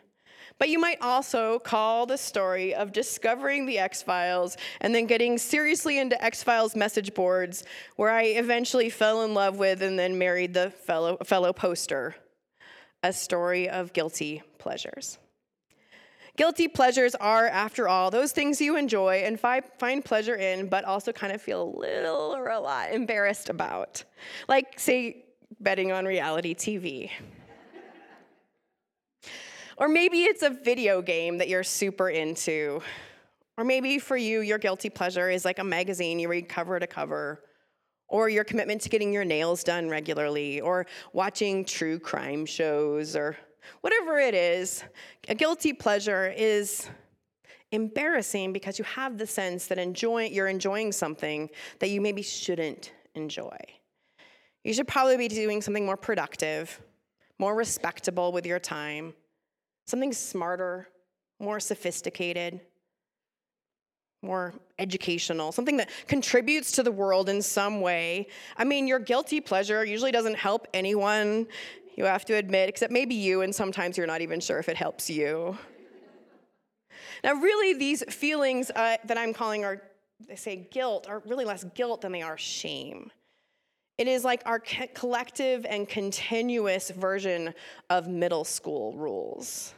But 0.60 0.70
you 0.70 0.78
might 0.78 1.02
also 1.02 1.58
call 1.60 2.06
the 2.06 2.18
story 2.18 2.76
of 2.76 2.92
discovering 2.92 3.66
the 3.66 3.80
X 3.80 4.04
Files 4.04 4.58
and 4.82 4.94
then 4.94 5.08
getting 5.08 5.38
seriously 5.38 5.98
into 5.98 6.22
X 6.24 6.44
Files 6.44 6.76
message 6.76 7.14
boards, 7.14 7.64
where 7.96 8.12
I 8.12 8.24
eventually 8.24 8.90
fell 8.90 9.24
in 9.24 9.34
love 9.34 9.58
with 9.58 9.82
and 9.82 9.98
then 9.98 10.18
married 10.18 10.54
the 10.54 10.70
fellow, 10.70 11.18
fellow 11.24 11.54
poster, 11.54 12.16
a 13.02 13.14
story 13.14 13.70
of 13.70 13.94
guilty 13.94 14.44
pleasures. 14.58 15.18
Guilty 16.36 16.68
pleasures 16.68 17.16
are, 17.16 17.48
after 17.48 17.88
all, 17.88 18.12
those 18.12 18.32
things 18.32 18.62
you 18.62 18.78
enjoy 18.78 19.24
and 19.26 19.40
fi- 19.40 19.62
find 19.78 20.04
pleasure 20.04 20.36
in, 20.36 20.68
but 20.68 20.86
also 20.86 21.12
kind 21.12 21.34
of 21.34 21.42
feel 21.42 21.64
a 21.64 21.72
little 21.80 22.34
or 22.36 22.50
a 22.50 22.60
lot 22.60 22.92
embarrassed 22.92 23.50
about. 23.50 24.04
Like, 24.48 24.80
say, 24.80 25.26
betting 25.60 25.92
on 25.92 26.06
reality 26.06 26.54
TV. 26.54 27.12
Or 29.80 29.88
maybe 29.88 30.24
it's 30.24 30.44
a 30.44 30.50
video 30.50 31.02
game 31.02 31.38
that 31.38 31.48
you're 31.48 31.64
super 31.64 32.10
into. 32.10 32.82
Or 33.58 33.64
maybe 33.64 33.98
for 33.98 34.18
you, 34.18 34.42
your 34.42 34.58
guilty 34.58 34.90
pleasure 34.90 35.30
is 35.30 35.46
like 35.46 35.60
a 35.60 35.64
magazine 35.64 36.20
you 36.20 36.30
read 36.30 36.48
cover 36.48 36.80
to 36.80 36.86
cover, 36.86 37.44
or 38.10 38.28
your 38.30 38.44
commitment 38.44 38.82
to 38.82 38.90
getting 38.90 39.14
your 39.14 39.26
nails 39.26 39.64
done 39.64 39.90
regularly, 39.90 40.60
or 40.60 40.86
watching 41.14 41.64
true 41.64 41.98
crime 41.98 42.46
shows, 42.46 43.16
or 43.16 43.38
whatever 43.82 44.20
it 44.20 44.34
is, 44.34 44.84
a 45.30 45.36
guilty 45.36 45.74
pleasure 45.74 46.34
is 46.36 46.90
embarrassing 47.72 48.52
because 48.52 48.80
you 48.80 48.86
have 48.86 49.18
the 49.18 49.28
sense 49.28 49.68
that 49.68 49.78
enjoy, 49.78 50.26
you're 50.26 50.48
enjoying 50.48 50.92
something 50.92 51.50
that 51.80 51.90
you 51.90 52.02
maybe 52.02 52.22
shouldn't 52.22 52.92
enjoy. 53.16 53.58
You 54.64 54.74
should 54.74 54.88
probably 54.88 55.18
be 55.18 55.28
doing 55.28 55.62
something 55.62 55.86
more 55.86 55.98
productive, 55.98 56.82
more 57.38 57.56
respectable 57.56 58.32
with 58.32 58.46
your 58.46 58.60
time, 58.60 59.14
something 59.90 60.14
smarter, 60.14 60.88
more 61.40 61.60
sophisticated, 61.60 62.62
more 64.22 64.54
educational, 64.78 65.52
something 65.52 65.78
that 65.78 65.90
contributes 66.08 66.72
to 66.74 66.84
the 66.84 66.92
world 66.92 67.30
in 67.30 67.42
some 67.42 67.82
way. 67.82 68.28
I 68.58 68.64
mean, 68.64 68.88
your 68.88 69.00
guilty 69.00 69.40
pleasure 69.40 69.86
usually 69.86 70.12
doesn't 70.12 70.36
help 70.36 70.68
anyone 70.74 71.48
you 71.96 72.06
have 72.06 72.26
to 72.26 72.36
admit, 72.36 72.70
except 72.70 72.94
maybe 72.94 73.16
you, 73.16 73.42
and 73.42 73.54
sometimes 73.54 73.98
you're 73.98 74.08
not 74.08 74.22
even 74.22 74.40
sure 74.40 74.60
if 74.60 74.70
it 74.70 74.78
helps 74.78 75.10
you. 75.10 75.58
Now, 77.24 77.34
really, 77.34 77.74
these 77.74 78.04
feelings 78.14 78.72
uh, 78.72 78.98
that 79.06 79.18
I'm 79.18 79.34
calling 79.34 79.66
are, 79.66 79.82
they 80.28 80.36
say 80.36 80.68
guilt, 80.72 81.08
are 81.10 81.22
really 81.26 81.46
less 81.46 81.66
guilt 81.76 82.02
than 82.02 82.12
they 82.12 82.22
are 82.22 82.38
shame. 82.38 83.12
It 83.98 84.08
is 84.08 84.24
like 84.24 84.42
our 84.46 84.60
collective 84.94 85.66
and 85.66 85.88
continuous 85.90 86.90
version 86.90 87.54
of 87.90 88.08
middle 88.08 88.46
school 88.46 88.96
rules. 88.96 89.74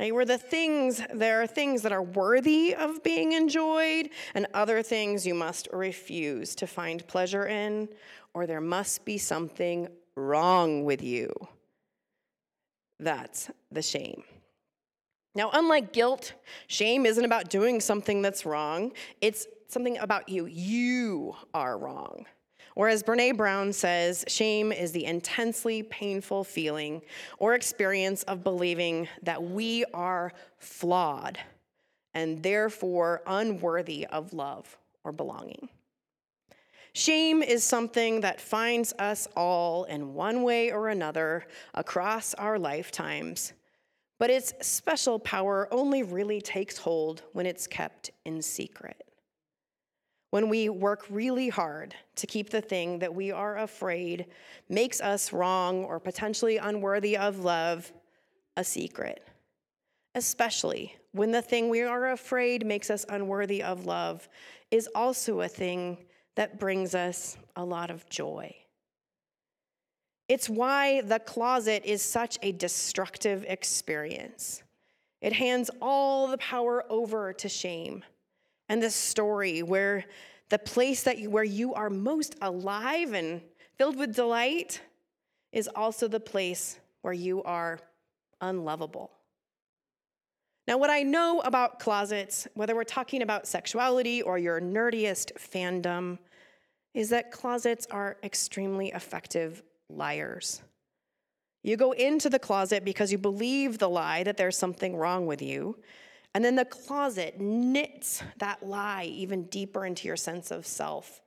Right? 0.00 0.14
Where 0.14 0.24
the 0.24 0.38
things, 0.38 1.02
there 1.12 1.42
are 1.42 1.46
things 1.46 1.82
that 1.82 1.92
are 1.92 2.02
worthy 2.02 2.74
of 2.74 3.02
being 3.02 3.32
enjoyed, 3.32 4.08
and 4.34 4.46
other 4.54 4.82
things 4.82 5.26
you 5.26 5.34
must 5.34 5.68
refuse 5.74 6.54
to 6.54 6.66
find 6.66 7.06
pleasure 7.06 7.46
in, 7.46 7.86
or 8.32 8.46
there 8.46 8.62
must 8.62 9.04
be 9.04 9.18
something 9.18 9.88
wrong 10.16 10.86
with 10.86 11.02
you. 11.02 11.30
That's 12.98 13.50
the 13.70 13.82
shame. 13.82 14.22
Now, 15.34 15.50
unlike 15.52 15.92
guilt, 15.92 16.32
shame 16.66 17.04
isn't 17.04 17.24
about 17.26 17.50
doing 17.50 17.78
something 17.78 18.22
that's 18.22 18.46
wrong, 18.46 18.92
it's 19.20 19.46
something 19.68 19.98
about 19.98 20.30
you. 20.30 20.46
You 20.46 21.36
are 21.52 21.76
wrong. 21.76 22.24
Or 22.80 22.88
as 22.88 23.02
Brene 23.02 23.36
Brown 23.36 23.74
says, 23.74 24.24
shame 24.26 24.72
is 24.72 24.90
the 24.90 25.04
intensely 25.04 25.82
painful 25.82 26.44
feeling 26.44 27.02
or 27.36 27.52
experience 27.52 28.22
of 28.22 28.42
believing 28.42 29.06
that 29.22 29.42
we 29.42 29.84
are 29.92 30.32
flawed 30.56 31.38
and 32.14 32.42
therefore 32.42 33.20
unworthy 33.26 34.06
of 34.06 34.32
love 34.32 34.78
or 35.04 35.12
belonging. 35.12 35.68
Shame 36.94 37.42
is 37.42 37.62
something 37.64 38.22
that 38.22 38.40
finds 38.40 38.94
us 38.98 39.28
all 39.36 39.84
in 39.84 40.14
one 40.14 40.42
way 40.42 40.72
or 40.72 40.88
another 40.88 41.44
across 41.74 42.32
our 42.32 42.58
lifetimes, 42.58 43.52
but 44.18 44.30
its 44.30 44.54
special 44.66 45.18
power 45.18 45.68
only 45.70 46.02
really 46.02 46.40
takes 46.40 46.78
hold 46.78 47.24
when 47.34 47.44
it's 47.44 47.66
kept 47.66 48.10
in 48.24 48.40
secret 48.40 49.09
when 50.30 50.48
we 50.48 50.68
work 50.68 51.04
really 51.10 51.48
hard 51.48 51.94
to 52.16 52.26
keep 52.26 52.50
the 52.50 52.60
thing 52.60 52.98
that 53.00 53.14
we 53.14 53.32
are 53.32 53.58
afraid 53.58 54.26
makes 54.68 55.00
us 55.00 55.32
wrong 55.32 55.84
or 55.84 55.98
potentially 55.98 56.56
unworthy 56.56 57.16
of 57.16 57.40
love 57.40 57.92
a 58.56 58.64
secret. 58.64 59.26
Especially 60.14 60.94
when 61.12 61.32
the 61.32 61.42
thing 61.42 61.68
we 61.68 61.82
are 61.82 62.10
afraid 62.10 62.64
makes 62.64 62.90
us 62.90 63.04
unworthy 63.08 63.62
of 63.62 63.86
love 63.86 64.28
is 64.70 64.88
also 64.94 65.40
a 65.40 65.48
thing 65.48 65.98
that 66.36 66.58
brings 66.60 66.94
us 66.94 67.36
a 67.56 67.64
lot 67.64 67.90
of 67.90 68.08
joy. 68.08 68.54
It's 70.28 70.48
why 70.48 71.00
the 71.00 71.18
closet 71.18 71.82
is 71.84 72.02
such 72.02 72.38
a 72.42 72.52
destructive 72.52 73.44
experience. 73.48 74.62
It 75.20 75.32
hands 75.32 75.70
all 75.82 76.28
the 76.28 76.38
power 76.38 76.84
over 76.88 77.32
to 77.32 77.48
shame 77.48 78.04
and 78.70 78.80
this 78.80 78.94
story 78.94 79.64
where 79.64 80.04
the 80.48 80.58
place 80.58 81.02
that 81.02 81.18
you, 81.18 81.28
where 81.28 81.44
you 81.44 81.74
are 81.74 81.90
most 81.90 82.36
alive 82.40 83.12
and 83.12 83.42
filled 83.76 83.96
with 83.96 84.14
delight 84.14 84.80
is 85.52 85.68
also 85.74 86.06
the 86.06 86.20
place 86.20 86.78
where 87.02 87.12
you 87.12 87.42
are 87.42 87.80
unlovable. 88.40 89.10
Now, 90.68 90.78
what 90.78 90.88
I 90.88 91.02
know 91.02 91.40
about 91.40 91.80
closets, 91.80 92.46
whether 92.54 92.76
we're 92.76 92.84
talking 92.84 93.22
about 93.22 93.48
sexuality 93.48 94.22
or 94.22 94.38
your 94.38 94.60
nerdiest 94.60 95.32
fandom, 95.32 96.18
is 96.94 97.08
that 97.10 97.32
closets 97.32 97.88
are 97.90 98.18
extremely 98.22 98.92
effective 98.92 99.64
liars. 99.88 100.62
You 101.64 101.76
go 101.76 101.90
into 101.90 102.30
the 102.30 102.38
closet 102.38 102.84
because 102.84 103.10
you 103.10 103.18
believe 103.18 103.78
the 103.78 103.88
lie 103.88 104.22
that 104.22 104.36
there's 104.36 104.56
something 104.56 104.94
wrong 104.94 105.26
with 105.26 105.42
you, 105.42 105.76
and 106.34 106.44
then 106.44 106.56
the 106.56 106.64
closet 106.64 107.40
knits 107.40 108.22
that 108.38 108.66
lie 108.66 109.04
even 109.04 109.44
deeper 109.44 109.84
into 109.84 110.06
your 110.06 110.16
sense 110.16 110.50
of 110.50 110.66
self 110.66 111.20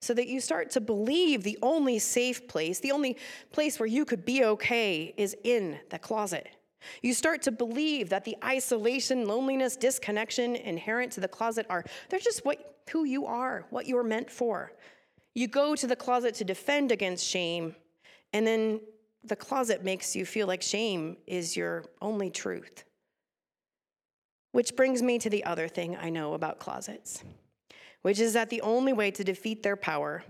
so 0.00 0.14
that 0.14 0.28
you 0.28 0.40
start 0.40 0.70
to 0.70 0.80
believe 0.80 1.42
the 1.42 1.58
only 1.62 1.98
safe 1.98 2.46
place, 2.48 2.80
the 2.80 2.92
only 2.92 3.16
place 3.52 3.80
where 3.80 3.86
you 3.86 4.04
could 4.04 4.24
be 4.24 4.44
okay 4.44 5.14
is 5.16 5.36
in 5.44 5.78
the 5.90 5.98
closet. 5.98 6.48
You 7.02 7.12
start 7.14 7.42
to 7.42 7.50
believe 7.50 8.10
that 8.10 8.24
the 8.24 8.36
isolation, 8.44 9.26
loneliness, 9.26 9.76
disconnection 9.76 10.54
inherent 10.56 11.12
to 11.12 11.20
the 11.20 11.28
closet 11.28 11.66
are 11.68 11.84
they're 12.08 12.20
just 12.20 12.44
what 12.44 12.76
who 12.90 13.04
you 13.04 13.26
are, 13.26 13.66
what 13.70 13.86
you 13.86 13.98
are 13.98 14.04
meant 14.04 14.30
for. 14.30 14.72
You 15.34 15.48
go 15.48 15.74
to 15.74 15.86
the 15.86 15.96
closet 15.96 16.34
to 16.36 16.44
defend 16.44 16.92
against 16.92 17.26
shame, 17.26 17.74
and 18.32 18.46
then 18.46 18.80
the 19.24 19.36
closet 19.36 19.84
makes 19.84 20.14
you 20.14 20.24
feel 20.24 20.46
like 20.46 20.62
shame 20.62 21.16
is 21.26 21.56
your 21.56 21.84
only 22.00 22.30
truth. 22.30 22.84
Which 24.56 24.74
brings 24.74 25.02
me 25.02 25.18
to 25.18 25.28
the 25.28 25.44
other 25.44 25.68
thing 25.68 25.98
I 26.00 26.08
know 26.08 26.32
about 26.32 26.60
closets, 26.60 27.22
which 28.00 28.18
is 28.18 28.32
that 28.32 28.48
the 28.48 28.62
only 28.62 28.94
way 28.94 29.10
to 29.10 29.22
defeat 29.22 29.62
their 29.62 29.76
power 29.76 30.24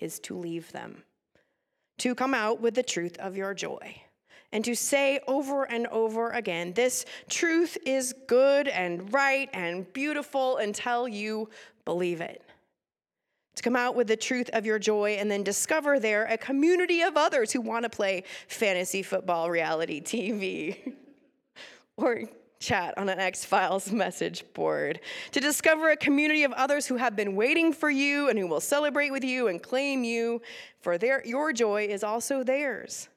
is 0.00 0.18
to 0.24 0.36
leave 0.36 0.72
them, 0.72 1.04
to 1.98 2.16
come 2.16 2.34
out 2.34 2.60
with 2.60 2.74
the 2.74 2.82
truth 2.82 3.16
of 3.20 3.36
your 3.36 3.54
joy, 3.54 4.02
and 4.50 4.64
to 4.64 4.74
say 4.74 5.20
over 5.28 5.62
and 5.62 5.86
over 5.86 6.30
again, 6.30 6.72
This 6.72 7.04
truth 7.30 7.78
is 7.86 8.12
good 8.26 8.66
and 8.66 9.14
right 9.14 9.48
and 9.52 9.92
beautiful 9.92 10.56
until 10.56 11.06
you 11.06 11.48
believe 11.84 12.20
it. 12.20 12.42
To 13.54 13.62
come 13.62 13.76
out 13.76 13.94
with 13.94 14.08
the 14.08 14.16
truth 14.16 14.50
of 14.54 14.66
your 14.66 14.80
joy 14.80 15.18
and 15.20 15.30
then 15.30 15.44
discover 15.44 16.00
there 16.00 16.24
a 16.24 16.36
community 16.36 17.02
of 17.02 17.16
others 17.16 17.52
who 17.52 17.60
want 17.60 17.84
to 17.84 17.90
play 17.90 18.24
fantasy 18.48 19.04
football 19.04 19.52
reality 19.52 20.00
TV. 20.00 20.94
or 21.96 22.24
chat 22.62 22.96
on 22.96 23.10
an 23.10 23.18
X 23.18 23.44
Files 23.44 23.92
message 23.92 24.44
board, 24.54 25.00
to 25.32 25.40
discover 25.40 25.90
a 25.90 25.96
community 25.96 26.44
of 26.44 26.52
others 26.52 26.86
who 26.86 26.96
have 26.96 27.14
been 27.14 27.36
waiting 27.36 27.72
for 27.72 27.90
you 27.90 28.30
and 28.30 28.38
who 28.38 28.46
will 28.46 28.60
celebrate 28.60 29.10
with 29.10 29.24
you 29.24 29.48
and 29.48 29.62
claim 29.62 30.04
you, 30.04 30.40
for 30.80 30.96
their, 30.96 31.22
your 31.26 31.52
joy 31.52 31.86
is 31.86 32.02
also 32.02 32.42
theirs. 32.42 33.08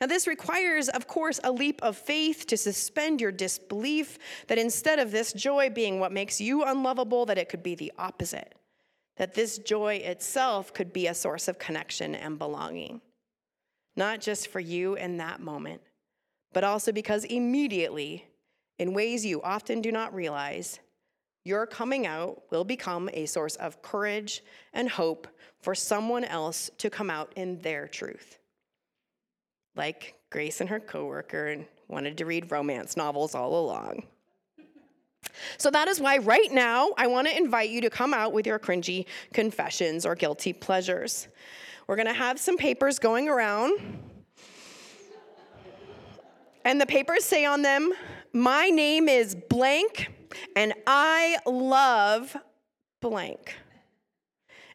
Now, 0.00 0.06
this 0.06 0.26
requires, 0.26 0.88
of 0.88 1.06
course, 1.06 1.40
a 1.44 1.52
leap 1.52 1.82
of 1.82 1.96
faith 1.96 2.46
to 2.46 2.56
suspend 2.56 3.20
your 3.20 3.32
disbelief 3.32 4.18
that 4.46 4.56
instead 4.58 4.98
of 4.98 5.10
this 5.10 5.32
joy 5.32 5.68
being 5.68 6.00
what 6.00 6.12
makes 6.12 6.40
you 6.40 6.64
unlovable, 6.64 7.26
that 7.26 7.36
it 7.36 7.50
could 7.50 7.62
be 7.62 7.74
the 7.74 7.92
opposite. 7.98 8.54
That 9.18 9.34
this 9.34 9.58
joy 9.58 9.96
itself 9.96 10.72
could 10.72 10.94
be 10.94 11.06
a 11.06 11.14
source 11.14 11.48
of 11.48 11.58
connection 11.58 12.14
and 12.14 12.38
belonging, 12.38 13.02
not 13.94 14.22
just 14.22 14.48
for 14.48 14.60
you 14.60 14.94
in 14.94 15.18
that 15.18 15.40
moment, 15.40 15.82
but 16.54 16.64
also 16.64 16.92
because 16.92 17.24
immediately 17.24 18.24
in 18.80 18.94
ways 18.94 19.26
you 19.26 19.42
often 19.42 19.82
do 19.82 19.92
not 19.92 20.14
realize, 20.14 20.80
your 21.44 21.66
coming 21.66 22.06
out 22.06 22.42
will 22.50 22.64
become 22.64 23.10
a 23.12 23.26
source 23.26 23.56
of 23.56 23.82
courage 23.82 24.42
and 24.72 24.88
hope 24.88 25.28
for 25.60 25.74
someone 25.74 26.24
else 26.24 26.70
to 26.78 26.88
come 26.88 27.10
out 27.10 27.30
in 27.36 27.60
their 27.60 27.86
truth. 27.86 28.38
Like 29.76 30.14
Grace 30.30 30.62
and 30.62 30.70
her 30.70 30.80
coworker 30.80 31.48
and 31.48 31.66
wanted 31.88 32.16
to 32.16 32.24
read 32.24 32.50
romance 32.50 32.96
novels 32.96 33.34
all 33.34 33.54
along. 33.60 34.04
So 35.58 35.70
that 35.70 35.86
is 35.86 36.00
why 36.00 36.16
right 36.16 36.50
now 36.50 36.92
I 36.96 37.06
want 37.06 37.28
to 37.28 37.36
invite 37.36 37.68
you 37.68 37.82
to 37.82 37.90
come 37.90 38.14
out 38.14 38.32
with 38.32 38.46
your 38.46 38.58
cringy 38.58 39.04
confessions 39.34 40.06
or 40.06 40.14
guilty 40.14 40.54
pleasures. 40.54 41.28
We're 41.86 41.96
going 41.96 42.08
to 42.08 42.14
have 42.14 42.40
some 42.40 42.56
papers 42.56 42.98
going 42.98 43.28
around. 43.28 43.78
And 46.64 46.80
the 46.80 46.86
papers 46.86 47.24
say 47.24 47.44
on 47.44 47.60
them, 47.60 47.92
My 48.32 48.68
name 48.70 49.08
is 49.08 49.34
blank, 49.34 50.12
and 50.54 50.72
I 50.86 51.38
love 51.46 52.36
blank. 53.00 53.56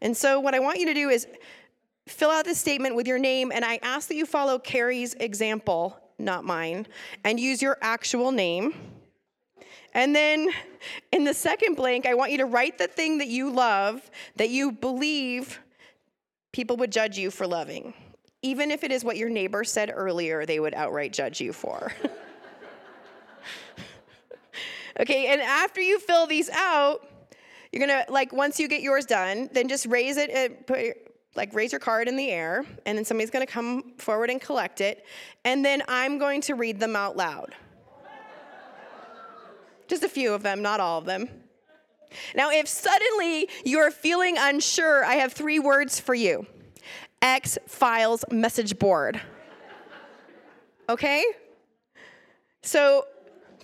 And 0.01 0.15
so, 0.15 0.39
what 0.39 0.53
I 0.53 0.59
want 0.59 0.79
you 0.79 0.85
to 0.87 0.93
do 0.93 1.09
is 1.09 1.25
fill 2.07 2.29
out 2.29 2.43
this 2.45 2.59
statement 2.59 2.95
with 2.95 3.07
your 3.07 3.17
name, 3.17 3.51
and 3.53 3.63
I 3.63 3.79
ask 3.81 4.09
that 4.09 4.15
you 4.15 4.25
follow 4.25 4.59
Carrie's 4.59 5.13
example, 5.15 5.97
not 6.19 6.43
mine, 6.43 6.85
and 7.23 7.39
use 7.39 7.61
your 7.61 7.77
actual 7.81 8.31
name. 8.31 8.73
And 9.93 10.13
then 10.13 10.49
in 11.13 11.23
the 11.23 11.33
second 11.33 11.75
blank, 11.75 12.05
I 12.05 12.13
want 12.13 12.33
you 12.33 12.39
to 12.39 12.45
write 12.45 12.77
the 12.77 12.87
thing 12.87 13.19
that 13.19 13.29
you 13.29 13.49
love 13.49 14.11
that 14.35 14.49
you 14.49 14.73
believe 14.73 15.59
people 16.51 16.75
would 16.77 16.91
judge 16.91 17.17
you 17.17 17.31
for 17.31 17.47
loving 17.47 17.93
even 18.45 18.69
if 18.69 18.83
it 18.83 18.91
is 18.91 19.03
what 19.03 19.17
your 19.17 19.27
neighbor 19.27 19.63
said 19.63 19.91
earlier 19.91 20.45
they 20.45 20.59
would 20.59 20.75
outright 20.75 21.11
judge 21.11 21.41
you 21.41 21.51
for. 21.51 21.91
okay, 24.99 25.27
and 25.27 25.41
after 25.41 25.81
you 25.81 25.99
fill 25.99 26.27
these 26.27 26.49
out, 26.49 27.07
you're 27.71 27.85
gonna, 27.85 28.05
like, 28.09 28.31
once 28.31 28.59
you 28.59 28.67
get 28.67 28.81
yours 28.81 29.05
done, 29.05 29.49
then 29.51 29.67
just 29.67 29.85
raise 29.85 30.17
it, 30.17 30.29
and 30.29 30.65
put, 30.65 30.79
like, 31.35 31.53
raise 31.53 31.71
your 31.71 31.79
card 31.79 32.07
in 32.07 32.15
the 32.15 32.29
air, 32.29 32.65
and 32.85 32.97
then 32.97 33.05
somebody's 33.05 33.31
gonna 33.31 33.45
come 33.45 33.93
forward 33.97 34.29
and 34.29 34.39
collect 34.39 34.81
it, 34.81 35.05
and 35.43 35.65
then 35.65 35.83
I'm 35.87 36.17
going 36.17 36.41
to 36.41 36.55
read 36.55 36.79
them 36.79 36.95
out 36.95 37.17
loud. 37.17 37.55
Just 39.87 40.03
a 40.03 40.09
few 40.09 40.33
of 40.33 40.41
them, 40.41 40.61
not 40.61 40.79
all 40.79 40.99
of 40.99 41.05
them. 41.05 41.29
Now, 42.35 42.49
if 42.51 42.67
suddenly 42.67 43.49
you're 43.63 43.91
feeling 43.91 44.35
unsure, 44.39 45.03
I 45.03 45.15
have 45.15 45.33
three 45.33 45.59
words 45.59 45.99
for 45.99 46.15
you. 46.15 46.45
X 47.21 47.57
Files 47.67 48.23
message 48.31 48.77
board. 48.79 49.19
Okay? 50.87 51.23
So 52.61 53.05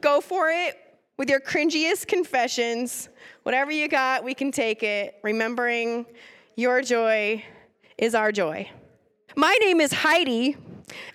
go 0.01 0.21
for 0.21 0.49
it 0.49 0.75
with 1.21 1.29
your 1.29 1.39
cringiest 1.39 2.07
confessions. 2.07 3.07
Whatever 3.43 3.69
you 3.69 3.87
got, 3.87 4.23
we 4.23 4.33
can 4.33 4.51
take 4.51 4.81
it, 4.81 5.19
remembering 5.21 6.03
your 6.55 6.81
joy 6.81 7.45
is 7.95 8.15
our 8.15 8.31
joy. 8.31 8.67
My 9.35 9.55
name 9.61 9.81
is 9.81 9.93
Heidi, 9.93 10.57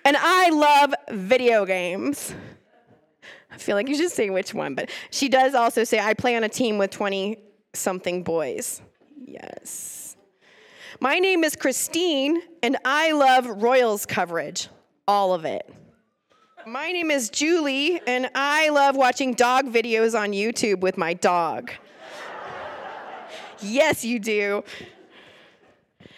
and 0.05 0.15
I 0.17 0.49
love 0.51 0.93
video 1.11 1.65
games. 1.65 2.33
I 3.51 3.57
feel 3.57 3.75
like 3.75 3.89
you 3.89 3.97
should 3.97 4.09
say 4.09 4.29
which 4.29 4.53
one, 4.53 4.75
but 4.75 4.89
she 5.09 5.27
does 5.27 5.53
also 5.53 5.83
say, 5.83 5.99
I 5.99 6.13
play 6.13 6.37
on 6.37 6.45
a 6.45 6.49
team 6.49 6.77
with 6.77 6.91
20 6.91 7.37
something 7.73 8.23
boys. 8.23 8.81
Yes. 9.21 10.15
My 11.01 11.19
name 11.19 11.43
is 11.43 11.57
Christine, 11.57 12.41
and 12.63 12.77
I 12.85 13.11
love 13.11 13.45
Royals 13.45 14.05
coverage, 14.05 14.69
all 15.05 15.33
of 15.33 15.43
it. 15.43 15.69
My 16.67 16.91
name 16.91 17.11
is 17.11 17.29
Julie, 17.29 18.01
and 18.05 18.29
I 18.35 18.67
love 18.67 18.97
watching 18.97 19.33
dog 19.33 19.71
videos 19.71 20.19
on 20.19 20.31
YouTube 20.31 20.81
with 20.81 20.97
my 20.97 21.13
dog. 21.13 21.71
yes, 23.61 24.03
you 24.03 24.19
do. 24.19 24.65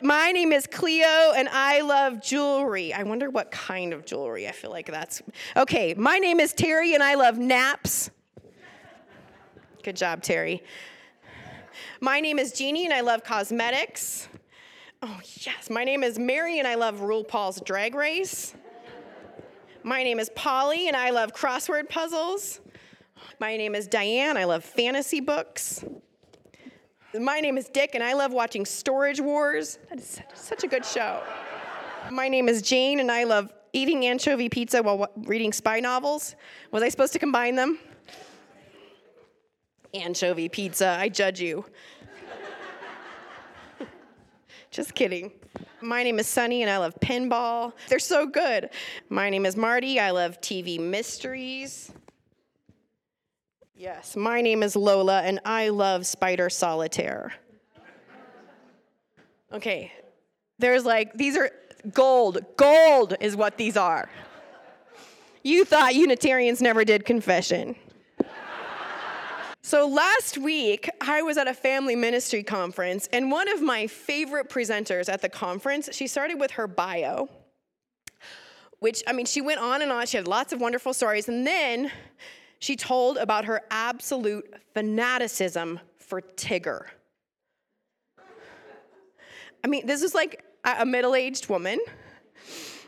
My 0.02 0.32
name 0.32 0.52
is 0.52 0.66
Cleo, 0.66 1.34
and 1.36 1.48
I 1.50 1.82
love 1.82 2.24
jewelry. 2.24 2.92
I 2.96 3.04
wonder 3.04 3.30
what 3.30 3.52
kind 3.52 3.94
of 3.94 4.08
jewelry. 4.08 4.48
I 4.48 4.52
feel 4.52 4.72
like 4.72 4.88
that's 4.88 5.22
okay. 5.56 5.94
My 5.94 6.18
name 6.18 6.40
is 6.40 6.52
Terry, 6.52 6.96
and 6.96 7.04
I 7.04 7.14
love 7.14 7.38
naps. 7.38 8.10
Good 9.84 9.98
job, 9.98 10.24
Terry. 10.24 10.64
My 12.02 12.20
name 12.22 12.40
is 12.40 12.54
Jeannie, 12.54 12.86
and 12.86 12.94
I 12.94 13.02
love 13.02 13.24
cosmetics. 13.24 14.28
Oh, 15.04 15.20
yes. 15.42 15.70
My 15.70 15.84
name 15.84 16.04
is 16.04 16.18
Mary, 16.18 16.58
and 16.58 16.68
I 16.68 16.74
love 16.74 17.02
RuPaul's 17.02 17.62
Drag 17.62 17.94
Race. 17.94 18.56
My 19.84 20.04
name 20.04 20.20
is 20.20 20.30
Polly, 20.36 20.88
and 20.88 20.98
I 20.98 21.10
love 21.10 21.34
crossword 21.34 21.90
puzzles. 21.90 22.60
My 23.40 23.56
name 23.56 23.76
is 23.76 23.88
Diane. 23.88 24.36
I 24.36 24.44
love 24.44 24.64
fantasy 24.64 25.22
books. 25.22 25.86
My 27.18 27.40
name 27.40 27.58
is 27.58 27.70
Dick, 27.70 27.92
and 27.96 28.04
I 28.04 28.14
love 28.14 28.34
watching 28.34 28.66
Storage 28.66 29.22
Wars. 29.22 29.80
That 29.90 30.00
is 30.00 30.22
such 30.34 30.64
a 30.64 30.68
good 30.68 30.86
show. 30.86 31.24
My 32.12 32.28
name 32.28 32.50
is 32.50 32.62
Jane, 32.62 33.00
and 33.00 33.10
I 33.12 33.24
love 33.24 33.54
eating 33.72 34.06
anchovy 34.06 34.50
pizza 34.50 34.84
while 34.84 35.08
reading 35.16 35.54
spy 35.54 35.80
novels. 35.80 36.36
Was 36.72 36.84
I 36.84 36.90
supposed 36.90 37.14
to 37.14 37.20
combine 37.20 37.56
them? 37.56 37.80
Anchovy 39.94 40.50
pizza, 40.50 40.98
I 41.00 41.10
judge 41.10 41.40
you. 41.40 41.66
Just 44.72 44.94
kidding. 44.94 45.32
My 45.82 46.04
name 46.04 46.20
is 46.20 46.28
Sunny 46.28 46.62
and 46.62 46.70
I 46.70 46.78
love 46.78 46.94
pinball. 47.00 47.74
They're 47.88 48.00
so 48.00 48.26
good. 48.26 48.70
My 49.10 49.30
name 49.30 49.46
is 49.46 49.56
Marty. 49.56 50.00
I 50.00 50.12
love 50.12 50.42
TV 50.42 50.80
mysteries. 50.80 51.92
Yes, 53.76 54.18
my 54.18 54.42
name 54.42 54.62
is 54.62 54.76
Lola 54.76 55.22
and 55.22 55.40
I 55.46 55.70
love 55.70 56.06
Spider 56.06 56.50
Solitaire. 56.50 57.34
Okay, 59.54 59.92
there's 60.60 60.86
like, 60.86 61.14
these 61.14 61.38
are 61.38 61.50
gold. 61.94 62.40
Gold 62.58 63.16
is 63.22 63.36
what 63.36 63.58
these 63.58 63.78
are. 63.78 64.10
You 65.44 65.64
thought 65.64 65.96
Unitarians 65.96 66.62
never 66.62 66.84
did 66.84 67.06
confession. 67.06 67.76
So 69.62 69.88
last 69.88 70.38
week, 70.38 70.90
I 71.02 71.22
was 71.22 71.38
at 71.38 71.48
a 71.48 71.54
family 71.54 71.96
ministry 71.96 72.44
conference, 72.44 73.08
and 73.12 73.30
one 73.30 73.50
of 73.50 73.62
my 73.62 73.88
favorite 73.88 74.50
presenters 74.50 75.10
at 75.10 75.22
the 75.22 75.30
conference, 75.30 75.90
she 75.92 76.08
started 76.08 76.40
with 76.40 76.52
her 76.52 76.66
bio, 76.66 77.30
which, 78.80 79.04
I 79.06 79.12
mean, 79.12 79.26
she 79.26 79.42
went 79.42 79.60
on 79.60 79.82
and 79.82 79.92
on. 79.92 80.06
She 80.08 80.16
had 80.16 80.28
lots 80.28 80.54
of 80.54 80.62
wonderful 80.62 80.94
stories. 80.94 81.28
And 81.28 81.46
then 81.46 81.92
she 82.60 82.78
told 82.78 83.18
about 83.18 83.46
her 83.46 83.62
absolute 83.70 84.54
fanaticism 84.74 85.82
for 85.98 86.22
Tigger. 86.22 86.86
I 89.62 89.68
mean, 89.68 89.86
this 89.86 90.02
is 90.02 90.16
like 90.16 90.44
a 90.64 90.86
middle 90.86 91.16
aged 91.16 91.50
woman 91.50 91.80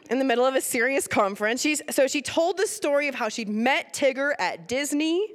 in 0.10 0.20
the 0.20 0.26
middle 0.26 0.46
of 0.46 0.56
a 0.56 0.62
serious 0.62 1.06
conference. 1.08 1.62
She's, 1.62 1.82
so 1.90 2.08
she 2.08 2.22
told 2.22 2.56
the 2.58 2.68
story 2.68 3.10
of 3.10 3.16
how 3.16 3.28
she'd 3.28 3.50
met 3.50 3.94
Tigger 3.94 4.34
at 4.40 4.70
Disney. 4.70 5.28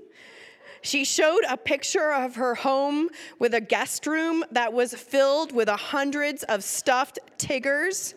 She 0.83 1.05
showed 1.05 1.43
a 1.49 1.57
picture 1.57 2.13
of 2.13 2.37
her 2.37 2.55
home 2.55 3.09
with 3.39 3.55
a 3.55 3.61
guest 3.61 4.07
room 4.07 4.45
that 4.51 4.73
was 4.73 4.95
filled 4.95 5.53
with 5.53 5.69
hundreds 5.69 6.43
of 6.45 6.63
stuffed 6.63 7.19
Tiggers. 7.39 8.15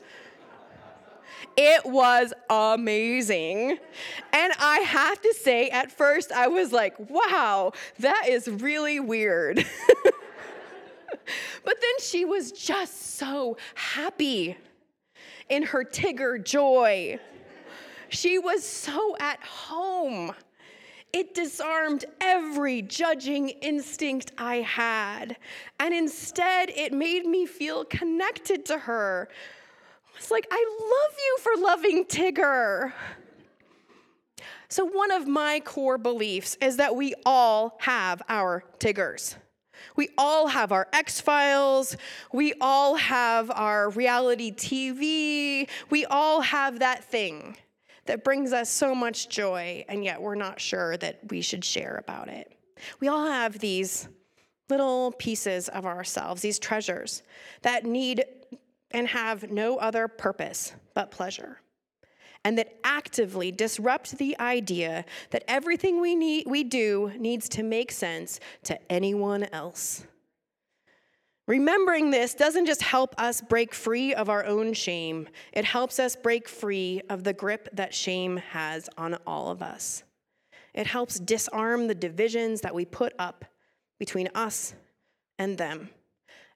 It 1.57 1.85
was 1.85 2.33
amazing. 2.49 3.77
And 4.31 4.53
I 4.59 4.79
have 4.79 5.21
to 5.21 5.33
say, 5.33 5.69
at 5.69 5.91
first, 5.91 6.31
I 6.31 6.47
was 6.47 6.71
like, 6.71 6.95
wow, 7.09 7.73
that 7.99 8.25
is 8.27 8.47
really 8.47 8.99
weird. 8.99 9.57
but 10.05 11.75
then 11.81 11.99
she 12.01 12.25
was 12.25 12.51
just 12.51 13.15
so 13.17 13.57
happy 13.75 14.55
in 15.49 15.63
her 15.63 15.83
Tigger 15.83 16.43
joy. 16.43 17.19
She 18.09 18.39
was 18.39 18.63
so 18.63 19.17
at 19.19 19.43
home. 19.43 20.33
It 21.11 21.33
disarmed 21.33 22.05
every 22.21 22.81
judging 22.83 23.49
instinct 23.49 24.31
I 24.37 24.57
had. 24.57 25.37
And 25.79 25.93
instead, 25.93 26.69
it 26.69 26.93
made 26.93 27.25
me 27.25 27.45
feel 27.45 27.83
connected 27.85 28.65
to 28.67 28.77
her. 28.77 29.29
It's 30.17 30.29
like, 30.29 30.47
I 30.51 30.65
love 30.79 31.17
you 31.17 31.37
for 31.41 31.61
loving 31.61 32.05
Tigger. 32.05 32.93
So, 34.67 34.85
one 34.85 35.09
of 35.09 35.27
my 35.27 35.61
core 35.61 35.97
beliefs 35.97 36.55
is 36.61 36.77
that 36.77 36.95
we 36.95 37.15
all 37.25 37.77
have 37.79 38.21
our 38.29 38.63
Tiggers. 38.77 39.35
We 39.95 40.09
all 40.17 40.47
have 40.47 40.71
our 40.71 40.87
X 40.93 41.19
Files. 41.19 41.97
We 42.31 42.53
all 42.61 42.95
have 42.95 43.49
our 43.49 43.89
reality 43.89 44.51
TV. 44.51 45.67
We 45.89 46.05
all 46.05 46.41
have 46.41 46.79
that 46.79 47.03
thing 47.03 47.57
that 48.09 48.23
brings 48.23 48.53
us 48.53 48.71
so 48.71 48.95
much 48.95 49.29
joy, 49.29 49.85
and 49.87 50.03
yet 50.03 50.19
we're 50.19 50.33
not 50.33 50.59
sure 50.59 50.97
that 50.97 51.19
we 51.29 51.41
should 51.41 51.63
share 51.63 51.97
about 51.97 52.27
it. 52.27 52.51
We 52.99 53.07
all 53.07 53.27
have 53.27 53.59
these 53.59 54.09
little 54.67 55.11
pieces 55.19 55.69
of 55.69 55.85
ourselves, 55.85 56.41
these 56.41 56.57
treasures 56.57 57.21
that 57.61 57.85
need 57.85 58.25
and 58.89 59.07
have 59.07 59.51
no 59.51 59.77
other 59.77 60.07
purpose 60.07 60.73
but 60.95 61.11
pleasure. 61.11 61.61
And 62.43 62.57
that 62.57 62.79
actively 62.83 63.51
disrupt 63.51 64.17
the 64.17 64.35
idea 64.39 65.05
that 65.29 65.43
everything 65.47 66.01
we, 66.01 66.15
need, 66.15 66.47
we 66.47 66.63
do 66.63 67.11
needs 67.15 67.47
to 67.49 67.61
make 67.61 67.91
sense 67.91 68.39
to 68.63 68.91
anyone 68.91 69.43
else. 69.53 70.03
Remembering 71.49 72.11
this 72.11 72.35
doesn't 72.35 72.67
just 72.67 72.83
help 72.83 73.15
us 73.17 73.41
break 73.41 73.73
free 73.73 74.13
of 74.13 74.29
our 74.29 74.45
own 74.45 74.71
shame, 74.71 75.27
it 75.51 75.65
helps 75.65 75.97
us 75.97 76.15
break 76.15 76.47
free 76.47 77.01
of 77.09 77.23
the 77.23 77.33
grip 77.33 77.67
that 77.73 77.91
shame 77.91 78.37
has 78.37 78.87
on 78.99 79.17
all 79.25 79.49
of 79.49 79.63
us. 79.63 80.03
It 80.75 80.85
helps 80.85 81.19
disarm 81.19 81.87
the 81.87 81.95
divisions 81.95 82.61
that 82.61 82.75
we 82.75 82.85
put 82.85 83.13
up 83.17 83.45
between 83.97 84.29
us 84.35 84.75
and 85.39 85.57
them 85.57 85.89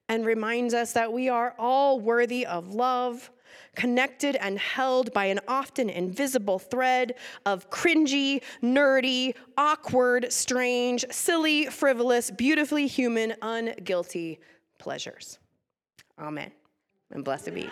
and 0.08 0.24
reminds 0.24 0.74
us 0.74 0.92
that 0.92 1.12
we 1.12 1.28
are 1.28 1.56
all 1.58 1.98
worthy 1.98 2.46
of 2.46 2.72
love, 2.72 3.32
connected 3.74 4.36
and 4.36 4.60
held 4.60 5.12
by 5.12 5.24
an 5.24 5.40
often 5.48 5.90
invisible 5.90 6.60
thread 6.60 7.16
of 7.44 7.68
cringy, 7.68 8.44
nerdy, 8.62 9.34
awkward, 9.58 10.32
strange, 10.32 11.04
silly, 11.10 11.66
frivolous, 11.66 12.30
beautifully 12.30 12.86
human, 12.86 13.34
unguilty 13.42 14.38
pleasures. 14.78 15.38
Amen. 16.18 16.52
And 17.10 17.24
blessed 17.24 17.54
be. 17.54 17.70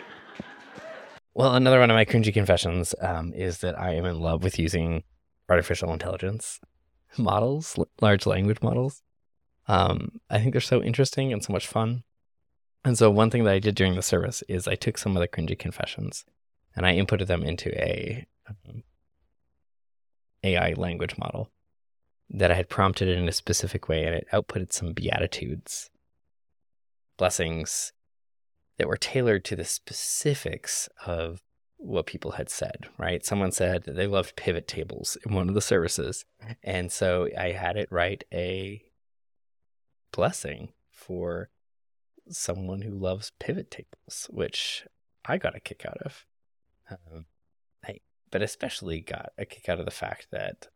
Well, 1.35 1.55
another 1.55 1.81
one 1.81 1.91
of 1.91 1.95
my 1.95 2.05
cringy 2.05 2.33
confessions 2.33 2.95
um, 3.01 3.33
is 3.33 3.59
that 3.59 3.79
I 3.79 3.95
am 3.95 4.05
in 4.05 4.21
love 4.21 4.45
with 4.45 4.59
using 4.59 5.03
artificial 5.49 5.93
intelligence 5.93 6.61
models, 7.19 7.79
large 8.01 8.27
language 8.27 8.63
models. 8.63 9.03
Um, 9.69 10.21
I 10.29 10.39
think 10.39 10.53
they're 10.53 10.61
so 10.61 10.83
interesting 10.83 11.33
and 11.33 11.43
so 11.43 11.53
much 11.53 11.67
fun. 11.67 12.03
And 12.85 12.99
so 12.99 13.11
one 13.11 13.31
thing 13.31 13.45
that 13.45 13.55
I 13.55 13.61
did 13.61 13.77
during 13.77 13.95
the 13.95 14.03
service 14.03 14.43
is 14.49 14.67
I 14.67 14.75
took 14.75 14.99
some 14.99 15.17
of 15.17 15.21
the 15.21 15.29
cringy 15.29 15.59
confessions 15.59 16.25
and 16.75 16.85
I 16.85 16.95
inputted 16.95 17.29
them 17.29 17.43
into 17.43 17.71
a 17.81 18.27
um, 18.49 18.83
AI 20.43 20.73
language 20.73 21.17
model 21.17 21.51
that 22.29 22.51
I 22.51 22.55
had 22.55 22.69
prompted 22.69 23.09
in 23.09 23.29
a 23.29 23.33
specific 23.33 23.89
way 23.89 24.05
and 24.05 24.15
it 24.15 24.27
outputted 24.33 24.73
some 24.73 24.93
beatitudes, 24.93 25.91
blessings 27.23 27.93
that 28.79 28.89
were 28.89 28.97
tailored 28.97 29.45
to 29.45 29.55
the 29.55 29.65
specifics 29.65 30.89
of 31.07 31.41
what 31.77 32.05
people 32.05 32.33
had 32.33 32.51
said, 32.51 32.89
right? 32.99 33.25
Someone 33.25 33.53
said 33.53 33.85
they 33.85 34.09
loved 34.09 34.35
pivot 34.35 34.67
tables 34.67 35.17
in 35.25 35.33
one 35.33 35.49
of 35.49 35.55
the 35.55 35.61
services. 35.61 36.25
And 36.65 36.91
so 36.91 37.29
I 37.39 37.53
had 37.53 37.77
it 37.77 37.87
write 37.93 38.25
a 38.35 38.83
blessing 40.11 40.73
for 40.91 41.51
someone 42.29 42.83
who 42.83 42.91
loves 42.91 43.31
pivot 43.39 43.71
tables, 43.71 44.27
which 44.29 44.85
I 45.25 45.39
got 45.39 45.55
a 45.55 45.61
kick 45.61 45.87
out 45.87 45.99
of. 46.05 46.27
Um, 46.91 47.27
I, 47.87 48.01
but 48.33 48.43
especially 48.43 49.01
got 49.01 49.31
a 49.39 49.45
kick 49.45 49.69
out 49.69 49.79
of 49.79 49.85
the 49.85 49.93
fact 49.93 50.27
that 50.33 50.67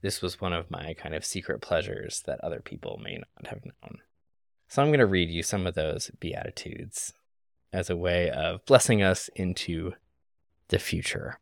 this 0.00 0.22
was 0.22 0.40
one 0.40 0.52
of 0.52 0.70
my 0.70 0.94
kind 0.94 1.16
of 1.16 1.24
secret 1.24 1.60
pleasures 1.60 2.22
that 2.26 2.38
other 2.44 2.60
people 2.60 3.00
may 3.02 3.16
not 3.16 3.48
have 3.48 3.64
known. 3.64 3.98
So 4.68 4.82
I'm 4.82 4.88
going 4.88 5.00
to 5.00 5.06
read 5.06 5.30
you 5.30 5.42
some 5.42 5.66
of 5.66 5.74
those 5.74 6.10
Beatitudes 6.20 7.14
as 7.72 7.88
a 7.88 7.96
way 7.96 8.30
of 8.30 8.64
blessing 8.66 9.02
us 9.02 9.28
into 9.34 9.94
the 10.68 10.78
future. 10.78 11.38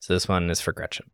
So 0.00 0.12
this 0.12 0.28
one 0.28 0.50
is 0.50 0.60
for 0.60 0.72
Gretchen. 0.72 1.10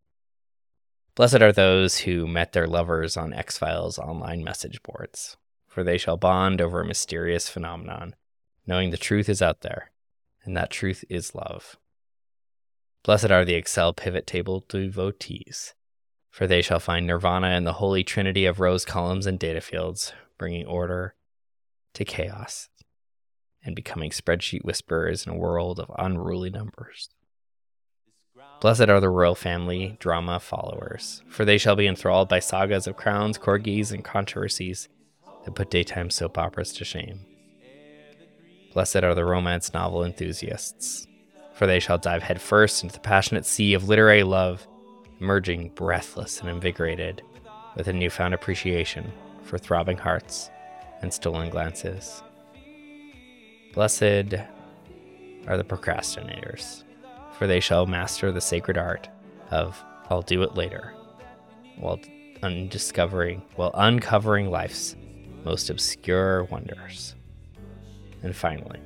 Blessed 1.15 1.43
are 1.43 1.53
those 1.53 1.99
who 1.99 2.27
met 2.27 2.53
their 2.53 2.67
lovers 2.67 3.17
on 3.17 3.35
X 3.35 3.59
Files 3.59 3.99
online 3.99 4.43
message 4.43 4.83
boards, 4.83 5.37
for 5.69 5.85
they 5.85 5.99
shall 5.99 6.17
bond 6.17 6.63
over 6.63 6.81
a 6.81 6.87
mysterious 6.87 7.49
phenomenon, 7.49 8.15
knowing 8.67 8.91
the 8.91 8.97
truth 8.97 9.29
is 9.29 9.43
out 9.43 9.61
there, 9.61 9.91
and 10.45 10.57
that 10.57 10.71
truth 10.71 11.05
is 11.11 11.35
love. 11.35 11.77
Blessed 13.03 13.31
are 13.31 13.45
the 13.45 13.55
Excel 13.55 13.93
pivot 13.93 14.27
table 14.27 14.65
devotees, 14.69 15.75
for 16.31 16.47
they 16.47 16.63
shall 16.63 16.81
find 16.81 17.07
nirvana 17.07 17.51
in 17.57 17.65
the 17.65 17.75
holy 17.75 18.05
trinity 18.05 18.47
of 18.47 18.61
rows, 18.61 18.85
columns, 18.85 19.27
and 19.27 19.39
data 19.39 19.61
fields, 19.61 20.13
bringing 20.39 20.67
order 20.67 21.15
to 21.95 22.05
chaos 22.05 22.69
and 23.65 23.77
becoming 23.77 24.11
spreadsheet 24.11 24.65
whisperers 24.65 25.27
in 25.27 25.33
a 25.33 25.37
world 25.37 25.79
of 25.79 25.91
unruly 25.99 26.51
numbers. 26.51 27.11
Blessed 28.61 28.89
are 28.89 29.01
the 29.01 29.11
royal 29.11 29.35
family 29.35 29.97
drama 30.01 30.39
followers, 30.41 31.23
for 31.29 31.45
they 31.45 31.59
shall 31.59 31.77
be 31.77 31.87
enthralled 31.87 32.29
by 32.29 32.39
sagas 32.39 32.87
of 32.87 32.97
crowns, 32.97 33.39
corgis, 33.39 33.93
and 33.93 34.05
controversies 34.05 34.89
that 35.45 35.55
put 35.55 35.71
daytime 35.71 36.11
soap 36.11 36.39
operas 36.39 36.73
to 36.75 36.85
shame. 36.85 37.27
Blessed 38.73 38.97
are 38.97 39.15
the 39.15 39.25
romance 39.25 39.75
novel 39.75 40.05
enthusiasts, 40.05 41.07
for 41.55 41.67
they 41.67 41.81
shall 41.81 41.99
dive 41.99 42.23
headfirst 42.23 42.83
into 42.83 42.95
the 42.95 43.01
passionate 43.01 43.45
sea 43.45 43.75
of 43.75 43.89
literary 43.89 44.23
love, 44.23 44.67
emerging 45.21 45.71
breathless 45.75 46.41
and 46.41 46.49
invigorated 46.49 47.23
with 47.77 47.89
a 47.89 47.93
newfound 47.93 48.35
appreciation 48.35 49.13
for 49.43 49.59
throbbing 49.59 49.97
hearts 49.97 50.51
and 51.03 51.13
stolen 51.13 51.51
glances. 51.51 52.23
Blessed 53.73 54.35
are 55.47 55.57
the 55.57 55.65
procrastinators, 55.65 56.85
for 57.39 57.47
they 57.47 57.61
shall 57.61 57.87
master 57.87 58.33
the 58.33 58.41
sacred 58.41 58.77
art 58.77 59.09
of 59.51 59.83
I'll 60.09 60.23
do 60.23 60.43
it 60.43 60.57
later, 60.57 60.93
while 61.77 62.01
undiscovering, 62.43 63.43
while 63.55 63.71
uncovering 63.75 64.51
life's 64.51 64.97
most 65.45 65.71
obscure 65.71 66.45
wonders. 66.45 67.15
And 68.23 68.35
finally, 68.35 68.81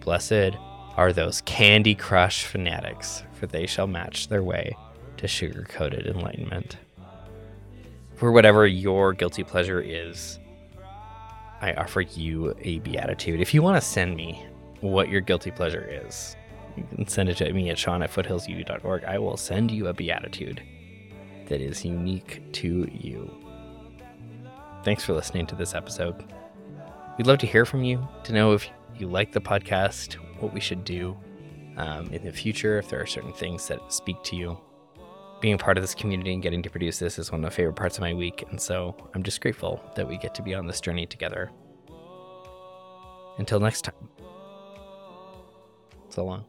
blessed 0.00 0.56
are 0.96 1.12
those 1.12 1.42
Candy 1.42 1.94
Crush 1.94 2.44
fanatics, 2.44 3.22
for 3.34 3.46
they 3.46 3.66
shall 3.66 3.86
match 3.86 4.28
their 4.28 4.42
way 4.42 4.76
to 5.18 5.28
sugar 5.28 5.66
coated 5.68 6.06
enlightenment. 6.06 6.76
For 8.16 8.32
whatever 8.32 8.66
your 8.66 9.12
guilty 9.12 9.44
pleasure 9.44 9.80
is, 9.80 10.38
I 11.60 11.72
offer 11.74 12.00
you 12.00 12.54
a 12.60 12.78
beatitude. 12.80 13.40
If 13.40 13.54
you 13.54 13.62
want 13.62 13.76
to 13.76 13.86
send 13.86 14.16
me 14.16 14.44
what 14.80 15.08
your 15.08 15.20
guilty 15.20 15.50
pleasure 15.50 15.86
is, 15.88 16.36
you 16.76 16.84
can 16.94 17.06
send 17.08 17.28
it 17.28 17.36
to 17.38 17.52
me 17.52 17.70
at 17.70 17.78
sean 17.78 18.02
at 18.02 18.10
foothillsuu.org. 18.10 19.04
I 19.04 19.18
will 19.18 19.36
send 19.36 19.70
you 19.70 19.88
a 19.88 19.92
beatitude 19.92 20.62
that 21.46 21.60
is 21.60 21.84
unique 21.84 22.42
to 22.52 22.88
you. 22.92 23.30
Thanks 24.84 25.04
for 25.04 25.12
listening 25.12 25.46
to 25.46 25.56
this 25.56 25.74
episode. 25.74 26.32
We'd 27.16 27.26
love 27.26 27.38
to 27.38 27.46
hear 27.46 27.64
from 27.64 27.82
you, 27.82 28.06
to 28.24 28.32
know 28.32 28.52
if 28.52 28.68
you 28.96 29.08
like 29.08 29.32
the 29.32 29.40
podcast, 29.40 30.14
what 30.40 30.54
we 30.54 30.60
should 30.60 30.84
do 30.84 31.16
um, 31.76 32.12
in 32.12 32.24
the 32.24 32.32
future, 32.32 32.78
if 32.78 32.88
there 32.88 33.00
are 33.00 33.06
certain 33.06 33.32
things 33.32 33.66
that 33.68 33.92
speak 33.92 34.22
to 34.24 34.36
you. 34.36 34.58
Being 35.40 35.56
part 35.56 35.78
of 35.78 35.84
this 35.84 35.94
community 35.94 36.32
and 36.32 36.42
getting 36.42 36.62
to 36.62 36.70
produce 36.70 36.98
this 36.98 37.18
is 37.18 37.30
one 37.30 37.40
of 37.40 37.42
my 37.44 37.50
favorite 37.50 37.76
parts 37.76 37.96
of 37.96 38.00
my 38.00 38.12
week, 38.12 38.44
and 38.50 38.60
so 38.60 38.96
I'm 39.14 39.22
just 39.22 39.40
grateful 39.40 39.80
that 39.94 40.08
we 40.08 40.18
get 40.18 40.34
to 40.34 40.42
be 40.42 40.52
on 40.54 40.66
this 40.66 40.80
journey 40.80 41.06
together. 41.06 41.50
Until 43.38 43.60
next 43.60 43.82
time. 43.82 44.08
So 46.08 46.24
long. 46.24 46.44